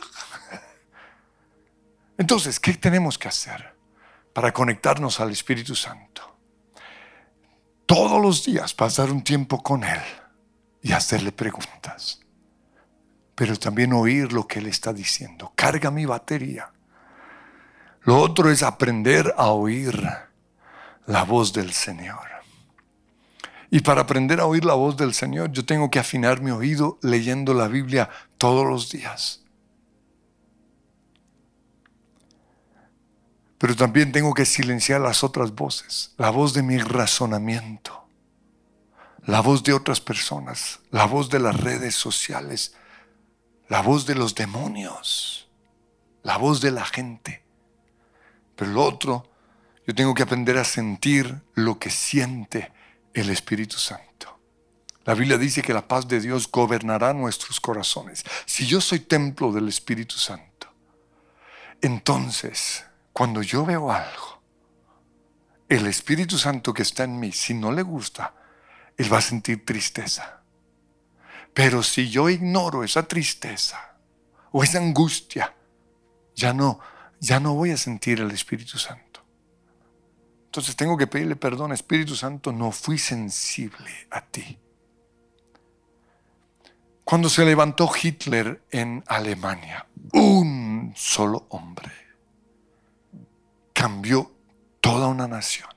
Entonces, 2.18 2.60
¿qué 2.60 2.74
tenemos 2.74 3.18
que 3.18 3.28
hacer 3.28 3.74
para 4.32 4.52
conectarnos 4.52 5.20
al 5.20 5.30
Espíritu 5.30 5.74
Santo? 5.74 6.36
Todos 7.86 8.20
los 8.20 8.44
días 8.44 8.74
pasar 8.74 9.10
un 9.10 9.22
tiempo 9.22 9.62
con 9.62 9.84
Él 9.84 10.00
y 10.82 10.92
hacerle 10.92 11.30
preguntas, 11.30 12.20
pero 13.34 13.56
también 13.56 13.92
oír 13.92 14.32
lo 14.32 14.46
que 14.46 14.58
Él 14.58 14.66
está 14.66 14.92
diciendo. 14.92 15.52
Carga 15.54 15.90
mi 15.90 16.04
batería 16.04 16.72
lo 18.06 18.20
otro 18.20 18.50
es 18.50 18.62
aprender 18.62 19.34
a 19.36 19.48
oír 19.48 20.00
la 21.06 21.24
voz 21.24 21.52
del 21.52 21.72
Señor. 21.72 22.28
Y 23.68 23.80
para 23.80 24.02
aprender 24.02 24.38
a 24.38 24.46
oír 24.46 24.64
la 24.64 24.74
voz 24.74 24.96
del 24.96 25.12
Señor, 25.12 25.50
yo 25.50 25.66
tengo 25.66 25.90
que 25.90 25.98
afinar 25.98 26.40
mi 26.40 26.52
oído 26.52 27.00
leyendo 27.02 27.52
la 27.52 27.66
Biblia 27.66 28.08
todos 28.38 28.64
los 28.64 28.90
días. 28.90 29.42
Pero 33.58 33.74
también 33.74 34.12
tengo 34.12 34.34
que 34.34 34.46
silenciar 34.46 35.00
las 35.00 35.24
otras 35.24 35.52
voces, 35.52 36.14
la 36.16 36.30
voz 36.30 36.54
de 36.54 36.62
mi 36.62 36.78
razonamiento, 36.78 38.06
la 39.24 39.40
voz 39.40 39.64
de 39.64 39.72
otras 39.72 40.00
personas, 40.00 40.78
la 40.92 41.06
voz 41.06 41.28
de 41.28 41.40
las 41.40 41.58
redes 41.60 41.96
sociales, 41.96 42.72
la 43.68 43.82
voz 43.82 44.06
de 44.06 44.14
los 44.14 44.36
demonios, 44.36 45.48
la 46.22 46.36
voz 46.36 46.60
de 46.60 46.70
la 46.70 46.84
gente. 46.84 47.45
Pero 48.56 48.72
lo 48.72 48.82
otro, 48.82 49.30
yo 49.86 49.94
tengo 49.94 50.14
que 50.14 50.24
aprender 50.24 50.58
a 50.58 50.64
sentir 50.64 51.42
lo 51.54 51.78
que 51.78 51.90
siente 51.90 52.72
el 53.14 53.30
Espíritu 53.30 53.76
Santo. 53.76 54.40
La 55.04 55.14
Biblia 55.14 55.38
dice 55.38 55.62
que 55.62 55.72
la 55.72 55.86
paz 55.86 56.08
de 56.08 56.20
Dios 56.20 56.50
gobernará 56.50 57.12
nuestros 57.12 57.60
corazones. 57.60 58.24
Si 58.44 58.66
yo 58.66 58.80
soy 58.80 59.00
templo 59.00 59.52
del 59.52 59.68
Espíritu 59.68 60.16
Santo, 60.16 60.66
entonces, 61.80 62.84
cuando 63.12 63.42
yo 63.42 63.64
veo 63.64 63.92
algo, 63.92 64.42
el 65.68 65.86
Espíritu 65.86 66.38
Santo 66.38 66.74
que 66.74 66.82
está 66.82 67.04
en 67.04 67.20
mí, 67.20 67.30
si 67.30 67.54
no 67.54 67.70
le 67.70 67.82
gusta, 67.82 68.34
él 68.96 69.12
va 69.12 69.18
a 69.18 69.22
sentir 69.22 69.64
tristeza. 69.64 70.40
Pero 71.54 71.82
si 71.82 72.10
yo 72.10 72.28
ignoro 72.28 72.82
esa 72.82 73.06
tristeza 73.06 73.96
o 74.50 74.64
esa 74.64 74.78
angustia, 74.78 75.54
ya 76.34 76.52
no, 76.52 76.80
ya 77.26 77.40
no 77.40 77.54
voy 77.54 77.72
a 77.72 77.76
sentir 77.76 78.20
el 78.20 78.30
Espíritu 78.30 78.78
Santo. 78.78 79.20
Entonces 80.44 80.76
tengo 80.76 80.96
que 80.96 81.08
pedirle 81.08 81.34
perdón, 81.34 81.72
Espíritu 81.72 82.14
Santo, 82.14 82.52
no 82.52 82.70
fui 82.70 82.98
sensible 82.98 83.90
a 84.10 84.20
ti. 84.20 84.58
Cuando 87.04 87.28
se 87.28 87.44
levantó 87.44 87.90
Hitler 88.00 88.62
en 88.70 89.02
Alemania, 89.08 89.86
un 90.12 90.92
solo 90.96 91.46
hombre 91.50 91.92
cambió 93.72 94.32
toda 94.80 95.08
una 95.08 95.26
nación. 95.26 95.68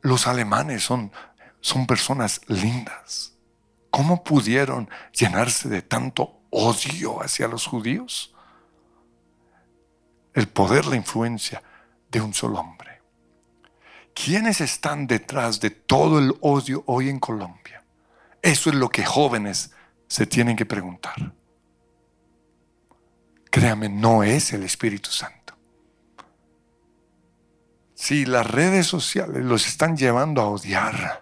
Los 0.00 0.26
alemanes 0.26 0.82
son, 0.82 1.12
son 1.60 1.86
personas 1.86 2.40
lindas. 2.46 3.34
¿Cómo 3.90 4.24
pudieron 4.24 4.88
llenarse 5.12 5.68
de 5.68 5.82
tanto 5.82 6.40
odio 6.50 7.22
hacia 7.22 7.46
los 7.46 7.66
judíos? 7.66 8.34
El 10.38 10.48
poder, 10.48 10.86
la 10.86 10.96
influencia 10.96 11.62
de 12.10 12.20
un 12.20 12.32
solo 12.32 12.60
hombre. 12.60 13.02
¿Quiénes 14.14 14.60
están 14.60 15.06
detrás 15.06 15.60
de 15.60 15.70
todo 15.70 16.18
el 16.18 16.34
odio 16.40 16.82
hoy 16.86 17.08
en 17.08 17.18
Colombia? 17.18 17.84
Eso 18.42 18.70
es 18.70 18.76
lo 18.76 18.88
que 18.88 19.04
jóvenes 19.04 19.72
se 20.06 20.26
tienen 20.26 20.56
que 20.56 20.66
preguntar. 20.66 21.32
Créame, 23.50 23.88
no 23.88 24.22
es 24.22 24.52
el 24.52 24.62
Espíritu 24.62 25.10
Santo. 25.10 25.56
Si 27.94 28.24
las 28.24 28.46
redes 28.46 28.86
sociales 28.86 29.44
los 29.44 29.66
están 29.66 29.96
llevando 29.96 30.40
a 30.40 30.48
odiar 30.48 31.20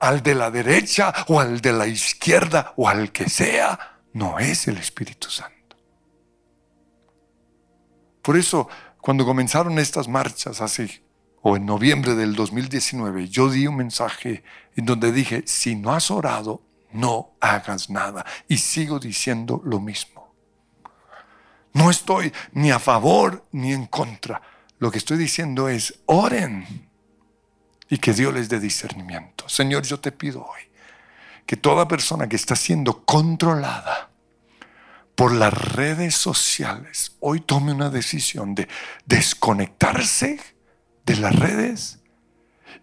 al 0.00 0.22
de 0.22 0.34
la 0.34 0.50
derecha 0.50 1.14
o 1.28 1.40
al 1.40 1.60
de 1.60 1.72
la 1.72 1.86
izquierda 1.86 2.74
o 2.76 2.88
al 2.88 3.12
que 3.12 3.28
sea, 3.28 4.00
no 4.12 4.40
es 4.40 4.66
el 4.66 4.78
Espíritu 4.78 5.30
Santo. 5.30 5.61
Por 8.22 8.36
eso, 8.36 8.68
cuando 9.00 9.26
comenzaron 9.26 9.78
estas 9.78 10.08
marchas 10.08 10.60
así, 10.60 11.02
o 11.42 11.56
en 11.56 11.66
noviembre 11.66 12.14
del 12.14 12.34
2019, 12.36 13.28
yo 13.28 13.50
di 13.50 13.66
un 13.66 13.76
mensaje 13.76 14.44
en 14.76 14.86
donde 14.86 15.10
dije, 15.10 15.42
si 15.44 15.74
no 15.74 15.92
has 15.92 16.10
orado, 16.10 16.62
no 16.92 17.32
hagas 17.40 17.90
nada. 17.90 18.24
Y 18.46 18.58
sigo 18.58 19.00
diciendo 19.00 19.60
lo 19.64 19.80
mismo. 19.80 20.32
No 21.72 21.90
estoy 21.90 22.32
ni 22.52 22.70
a 22.70 22.78
favor 22.78 23.44
ni 23.50 23.72
en 23.72 23.86
contra. 23.86 24.40
Lo 24.78 24.90
que 24.90 24.98
estoy 24.98 25.16
diciendo 25.16 25.68
es, 25.68 26.00
oren 26.06 26.88
y 27.88 27.98
que 27.98 28.12
Dios 28.12 28.32
les 28.32 28.48
dé 28.48 28.60
discernimiento. 28.60 29.48
Señor, 29.48 29.82
yo 29.82 29.98
te 29.98 30.12
pido 30.12 30.44
hoy 30.44 30.60
que 31.44 31.56
toda 31.56 31.88
persona 31.88 32.28
que 32.28 32.36
está 32.36 32.54
siendo 32.54 33.04
controlada 33.04 34.11
por 35.14 35.32
las 35.32 35.52
redes 35.52 36.14
sociales, 36.14 37.16
hoy 37.20 37.40
tome 37.40 37.72
una 37.72 37.90
decisión 37.90 38.54
de 38.54 38.68
desconectarse 39.06 40.40
de 41.04 41.16
las 41.16 41.34
redes 41.36 42.00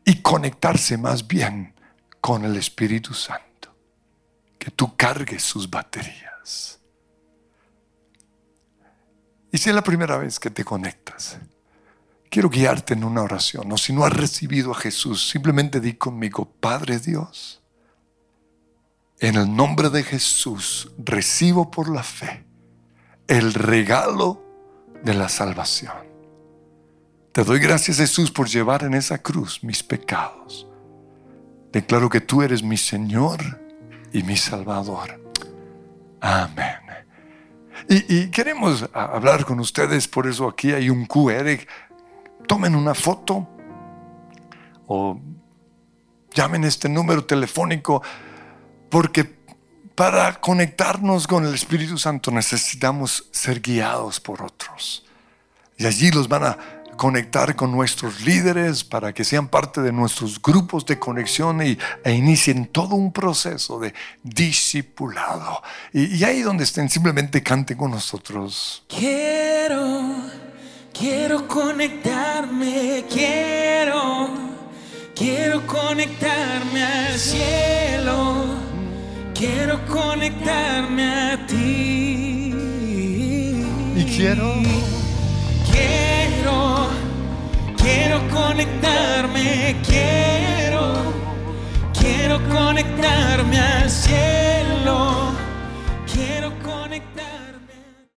y 0.05 0.21
conectarse 0.21 0.97
más 0.97 1.27
bien 1.27 1.73
con 2.21 2.45
el 2.45 2.55
Espíritu 2.55 3.13
Santo. 3.13 3.75
Que 4.57 4.71
tú 4.71 4.95
cargues 4.95 5.43
sus 5.43 5.69
baterías. 5.69 6.79
Y 9.51 9.57
si 9.57 9.69
es 9.69 9.75
la 9.75 9.83
primera 9.83 10.17
vez 10.17 10.39
que 10.39 10.51
te 10.51 10.63
conectas, 10.63 11.39
quiero 12.29 12.49
guiarte 12.49 12.93
en 12.93 13.03
una 13.03 13.23
oración. 13.23 13.71
O 13.71 13.77
si 13.77 13.93
no 13.93 14.05
has 14.05 14.13
recibido 14.13 14.71
a 14.71 14.75
Jesús, 14.75 15.29
simplemente 15.29 15.79
di 15.79 15.93
conmigo, 15.93 16.45
Padre 16.59 16.99
Dios, 16.99 17.61
en 19.19 19.35
el 19.35 19.53
nombre 19.55 19.89
de 19.89 20.03
Jesús 20.03 20.91
recibo 20.97 21.69
por 21.69 21.89
la 21.89 22.03
fe 22.03 22.45
el 23.27 23.53
regalo 23.53 24.41
de 25.03 25.13
la 25.13 25.29
salvación. 25.29 25.93
Te 27.31 27.43
doy 27.43 27.59
gracias 27.59 27.97
Jesús 27.97 28.31
por 28.31 28.47
llevar 28.47 28.83
en 28.83 28.93
esa 28.93 29.19
cruz 29.19 29.63
mis 29.63 29.83
pecados. 29.83 30.67
Declaro 31.71 32.09
que 32.09 32.21
tú 32.21 32.41
eres 32.41 32.63
mi 32.63 32.77
Señor 32.77 33.39
y 34.11 34.23
mi 34.23 34.35
Salvador. 34.35 35.21
Amén. 36.19 36.75
Y, 37.87 38.29
queremos 38.29 38.87
hablar 38.93 39.45
con 39.45 39.59
ustedes, 39.59 40.07
por 40.07 40.27
eso 40.27 40.47
aquí 40.47 40.73
hay 40.73 40.89
un 40.89 41.05
QR. 41.05 41.59
Tomen 42.47 42.75
una 42.75 42.93
foto 42.93 43.47
o 44.85 45.19
llamen 46.33 46.65
este 46.65 46.89
número 46.89 47.25
telefónico 47.25 48.01
porque 48.89 49.39
para 49.95 50.39
conectarnos 50.39 51.27
con 51.27 51.45
el 51.45 51.53
Espíritu 51.53 51.97
Santo 51.97 52.31
necesitamos 52.31 53.27
ser 53.31 53.59
guiados 53.59 54.19
por 54.19 54.41
otros. 54.41 55.05
Y 55.77 55.85
allí 55.85 56.11
los 56.11 56.27
van 56.27 56.43
a 56.43 56.57
conectar 56.99 57.55
con 57.55 57.71
nuestros 57.71 58.19
líderes 58.21 58.83
para 58.83 59.13
que 59.13 59.23
sean 59.23 59.47
parte 59.47 59.81
de 59.81 59.93
nuestros 59.93 60.41
grupos 60.41 60.85
de 60.85 60.99
conexión 60.99 61.61
y, 61.61 61.77
e 62.03 62.11
inicien 62.11 62.65
todo 62.65 62.95
un 62.95 63.13
proceso 63.13 63.79
de 63.79 63.93
discipulado. 64.21 65.63
Y, 65.93 66.17
y 66.17 66.23
ahí 66.25 66.41
donde 66.41 66.65
estén, 66.65 66.89
simplemente 66.89 67.41
canten 67.41 67.77
con 67.77 67.91
nosotros. 67.91 68.83
Quiero, 68.89 70.15
quiero 70.93 71.47
conectarme, 71.47 73.05
quiero, 73.09 74.29
quiero 75.15 75.65
conectarme 75.65 76.83
al 76.83 77.17
cielo, 77.17 78.58
quiero 79.39 79.79
conectarme 79.87 81.03
a 81.31 81.47
ti. 81.47 82.53
Y 83.95 84.03
quiero 84.15 84.59
Quiero 87.77 88.19
conectarme, 88.29 89.75
quiero, 89.83 90.93
quiero 91.97 92.39
conectarme 92.49 93.59
al 93.59 93.89
cielo. 93.89 95.38